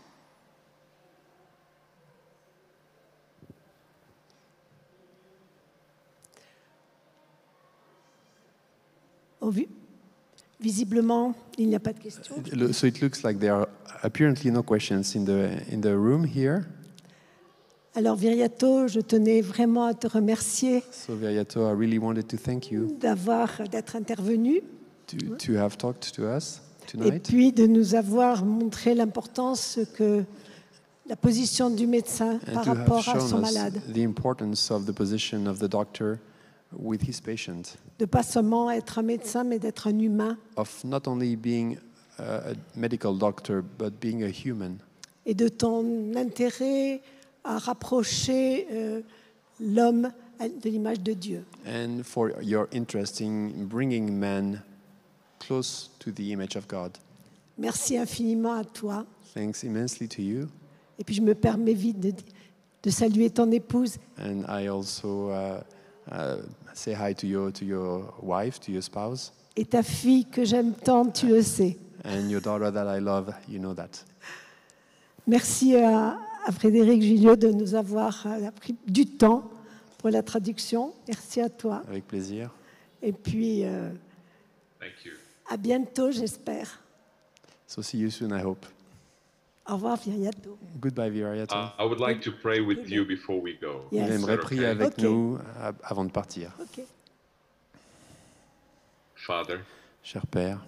Visiblement, 10.60 11.34
il 11.58 11.68
n'y 11.68 11.74
a 11.74 11.80
pas 11.80 11.92
de 11.92 11.98
questions. 11.98 12.36
So 12.72 12.86
it 12.86 13.00
looks 13.00 13.24
like 13.24 13.40
there 13.40 13.52
are 13.52 13.68
apparently 14.04 14.50
no 14.50 14.62
questions 14.62 15.14
in 15.16 15.24
the, 15.24 15.50
in 15.72 15.80
the 15.80 15.94
room 15.96 16.24
here. 16.24 16.66
Alors 17.94 18.16
Viriato, 18.16 18.86
je 18.86 19.00
tenais 19.00 19.42
vraiment 19.42 19.84
à 19.86 19.94
te 19.94 20.06
remercier. 20.06 20.82
So 20.92 21.14
Viriato, 21.14 21.68
I 21.68 21.72
really 21.72 21.98
wanted 21.98 22.28
to 22.28 22.36
thank 22.36 22.70
you. 22.70 22.96
D'avoir 23.00 23.68
d'être 23.70 23.96
intervenu. 23.96 24.62
To, 25.08 25.36
to 25.36 25.56
have 25.58 25.76
talked 25.76 26.14
to 26.14 26.22
us. 26.22 26.62
Et 27.04 27.18
puis 27.18 27.52
de 27.52 27.66
nous 27.66 27.94
avoir 27.94 28.44
montré 28.44 28.94
l'importance 28.94 29.78
que 29.96 30.24
la 31.06 31.16
position 31.16 31.70
du 31.70 31.86
médecin 31.86 32.38
And 32.48 32.54
par 32.54 32.64
rapport 32.64 33.08
à 33.08 33.20
son 33.20 33.38
malade. 33.38 33.80
The 33.92 33.98
importance 33.98 34.70
of 34.70 34.86
the 34.86 34.92
position 34.92 35.46
of 35.46 35.58
the 35.58 35.68
doctor 35.68 36.18
with 36.72 37.02
his 37.02 37.20
patient. 37.20 37.76
De 37.98 38.06
pas 38.06 38.22
seulement 38.22 38.70
être 38.70 38.98
un 38.98 39.02
médecin, 39.02 39.44
mais 39.44 39.58
d'être 39.58 39.86
un 39.86 39.98
humain. 39.98 40.38
Of 40.56 40.84
not 40.84 41.06
only 41.06 41.36
being 41.36 41.76
a 42.18 42.54
medical 42.76 43.16
doctor, 43.16 43.62
but 43.62 43.92
being 44.00 44.22
a 44.22 44.28
human. 44.28 44.78
Et 45.26 45.34
de 45.34 45.48
ton 45.48 46.14
intérêt 46.16 47.00
à 47.44 47.58
rapprocher 47.58 48.66
euh, 48.72 49.00
l'homme 49.60 50.10
de 50.40 50.68
l'image 50.68 51.00
de 51.00 51.12
Dieu. 51.12 51.44
And 51.66 52.02
for 52.02 52.30
your 52.42 52.68
interest 52.72 53.20
in 53.20 53.66
bringing 53.66 54.12
man 54.12 54.62
close 55.46 55.90
to 55.98 56.10
the 56.10 56.30
image 56.32 56.56
of 56.56 56.66
God. 56.66 56.96
Merci 57.58 57.96
infiniment 57.98 58.54
à 58.54 58.64
toi. 58.64 59.04
Thanks 59.34 59.62
immensely 59.62 60.08
to 60.08 60.22
you. 60.22 60.48
Et 60.98 61.04
puis 61.04 61.14
je 61.14 61.22
me 61.22 61.34
permets 61.34 61.74
vite 61.74 62.00
de, 62.00 62.12
de 62.82 62.90
saluer 62.90 63.30
ton 63.30 63.50
épouse. 63.50 63.98
And 64.18 64.44
I 64.48 64.68
also 64.68 65.30
uh, 65.30 65.62
uh, 66.10 66.42
say 66.74 66.94
hi 66.94 67.14
to 67.14 67.26
your, 67.26 67.52
to 67.52 67.64
your 67.64 68.14
wife, 68.22 68.60
to 68.60 68.72
your 68.72 68.82
spouse. 68.82 69.32
Et 69.56 69.64
ta 69.64 69.82
fille 69.82 70.24
que 70.26 70.44
j'aime 70.44 70.72
tant, 70.72 71.06
tu 71.06 71.28
le 71.28 71.42
sais. 71.42 71.76
And 72.04 72.28
your 72.28 72.40
daughter 72.40 72.70
that 72.72 72.86
I 72.96 73.00
love, 73.00 73.32
you 73.48 73.58
know 73.58 73.74
that. 73.74 74.04
Merci 75.26 75.76
à, 75.76 76.18
à 76.44 76.52
Frédéric 76.52 77.02
Julio 77.02 77.36
de 77.36 77.48
nous 77.48 77.74
avoir 77.74 78.26
euh, 78.26 78.50
pris 78.50 78.74
du 78.86 79.06
temps 79.06 79.50
pour 79.98 80.10
la 80.10 80.22
traduction. 80.22 80.92
Merci 81.06 81.40
à 81.40 81.48
toi. 81.48 81.82
Avec 81.88 82.06
plaisir. 82.06 82.50
Et 83.02 83.12
puis, 83.12 83.64
euh, 83.64 83.90
Thank 84.80 85.04
you. 85.04 85.12
À 85.48 85.56
bientôt, 85.56 86.10
j'espère. 86.10 86.80
So 87.66 87.82
see 87.82 87.98
you 87.98 88.10
soon, 88.10 88.30
I 88.30 88.42
hope. 88.42 88.66
Au 89.66 89.74
revoir, 89.74 89.96
Viriato. 89.96 90.58
Goodbye, 90.80 91.10
Viriato. 91.10 91.54
Uh, 91.54 91.70
I 91.78 91.84
would 91.84 92.00
like 92.00 92.20
to 92.22 92.32
pray 92.32 92.60
with 92.60 92.90
you 92.90 93.04
before 93.04 93.40
we 93.40 93.56
go. 93.60 93.86
Yes. 93.92 94.08
J'aimerais 94.08 94.38
prier 94.38 94.68
okay? 94.68 94.70
avec 94.70 94.98
Ok. 94.98 95.04
nous 95.04 95.38
avant 95.82 96.04
de 96.04 96.10
partir. 96.10 96.52
Ok. 96.60 96.84
Father, 99.14 99.60
Cher 100.02 100.26
Père, 100.26 100.58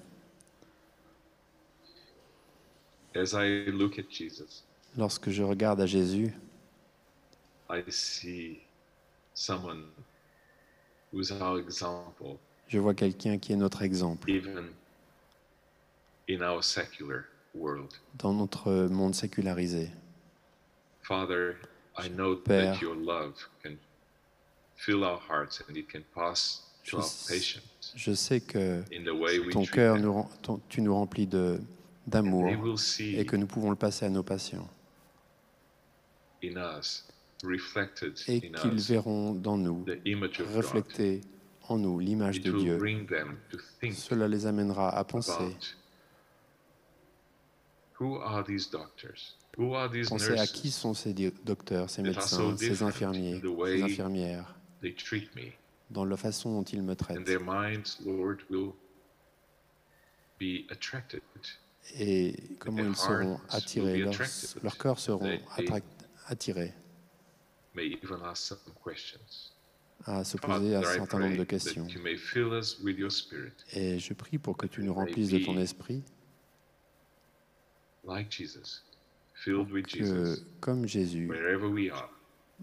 as 3.16 3.34
I 3.34 3.66
look 3.72 3.98
at 3.98 4.04
Jesus, 4.08 4.62
lorsque 4.96 5.30
je 5.30 5.42
regarde 5.42 5.80
à 5.80 5.86
Jésus, 5.86 6.32
I 7.68 7.82
see 7.88 8.60
someone 9.34 9.86
who's 11.12 11.32
our 11.32 11.58
example, 11.58 12.38
je 12.74 12.78
vois 12.80 12.94
quelqu'un 12.94 13.38
qui 13.38 13.52
est 13.52 13.56
notre 13.56 13.82
exemple 13.82 14.28
even 14.28 14.66
in 16.28 16.40
our 16.42 16.64
secular 16.64 17.22
world. 17.54 17.92
dans 18.18 18.32
notre 18.34 18.88
monde 18.88 19.14
sécularisé. 19.14 19.90
Father, 21.02 21.54
I 21.96 22.08
know 22.10 22.34
Père. 22.34 22.72
that 22.74 22.80
your 22.82 22.96
love 22.96 23.34
can 23.62 23.76
fill 24.74 25.04
our 25.04 25.20
hearts 25.30 25.62
and 25.68 25.76
it 25.76 25.86
can 25.88 26.00
pass 26.14 26.64
to 26.84 26.90
Je 26.90 26.96
our 26.96 27.04
s- 27.04 27.26
patients 27.28 27.92
Je 27.94 28.12
sais 28.12 28.40
que 28.40 28.82
ton 29.52 29.64
cœur, 29.66 29.98
nous 29.98 30.26
ton- 30.42 30.60
tu 30.68 30.80
nous 30.82 30.94
remplis 30.94 31.28
de- 31.28 31.60
d'amour 32.08 32.48
et 32.98 33.24
que 33.24 33.36
nous 33.36 33.46
pouvons 33.46 33.70
le 33.70 33.76
passer 33.76 34.04
à 34.04 34.10
nos 34.10 34.24
patients. 34.24 34.68
in 36.42 36.56
us, 36.78 37.04
reflected 37.44 38.14
Et 38.28 38.40
qu'ils 38.50 38.80
verront 38.80 39.32
dans 39.32 39.56
nous, 39.56 39.86
refléter 40.54 41.20
en 41.68 41.78
nous 41.78 41.98
l'image 41.98 42.40
de 42.40 42.52
Dieu. 42.52 42.78
Cela 43.92 44.28
les 44.28 44.46
amènera 44.46 44.90
à 44.90 45.04
penser, 45.04 45.32
about 45.32 45.74
who 48.00 48.16
are 48.20 48.44
these 48.44 48.70
doctors? 48.70 49.36
Who 49.56 49.74
are 49.74 49.90
these 49.90 50.08
penser 50.08 50.38
à 50.38 50.46
qui 50.46 50.70
sont 50.70 50.94
ces 50.94 51.14
docteurs, 51.44 51.88
ces 51.88 52.02
médecins, 52.02 52.56
ces 52.56 52.82
infirmiers, 52.82 53.40
ces 53.40 53.82
infirmières, 53.82 54.54
They 54.80 54.94
treat 54.94 55.34
me, 55.34 55.52
dans 55.90 56.04
la 56.04 56.16
façon 56.16 56.52
dont 56.52 56.64
ils 56.64 56.82
me 56.82 56.94
traitent. 56.94 57.24
their 57.24 57.40
minds, 57.40 57.98
Lord, 58.04 58.38
will 58.50 58.72
be 60.38 60.66
attracted. 60.70 61.22
Et 61.98 62.34
comment 62.58 62.82
ils 62.82 62.96
seront 62.96 63.38
attirés, 63.50 63.98
leurs, 63.98 64.14
leurs 64.62 64.78
cœurs 64.78 64.98
seront 64.98 65.38
attirés 66.26 66.72
à 70.06 70.24
se 70.24 70.36
poser 70.36 70.76
un 70.76 70.82
certain 70.82 71.18
nombre 71.18 71.36
de 71.36 71.44
questions. 71.44 71.86
Et 73.72 73.98
je 73.98 74.12
prie 74.12 74.38
pour 74.38 74.56
que 74.56 74.66
tu 74.66 74.82
nous 74.82 74.94
remplisses 74.94 75.30
de 75.30 75.38
ton 75.38 75.58
esprit, 75.58 76.02
like 78.06 78.30
Jesus, 78.30 78.82
filled 79.34 79.70
with 79.70 79.86
que 79.86 80.04
Jesus, 80.04 80.44
comme 80.60 80.86
Jésus, 80.86 81.30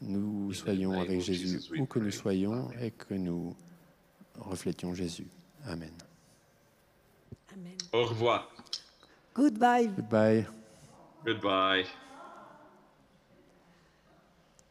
nous 0.01 0.53
soyons 0.53 0.99
avec 0.99 1.21
Jésus 1.21 1.59
où 1.77 1.85
que 1.85 1.99
nous 1.99 2.11
soyons 2.11 2.69
et 2.79 2.91
que 2.91 3.13
nous 3.13 3.55
reflétions 4.39 4.93
Jésus. 4.93 5.27
Amen. 5.65 5.93
Amen. 7.53 7.77
Au 7.91 8.05
revoir. 8.05 8.49
Goodbye. 9.35 9.87
Goodbye. 9.87 10.45
Goodbye. 11.25 11.85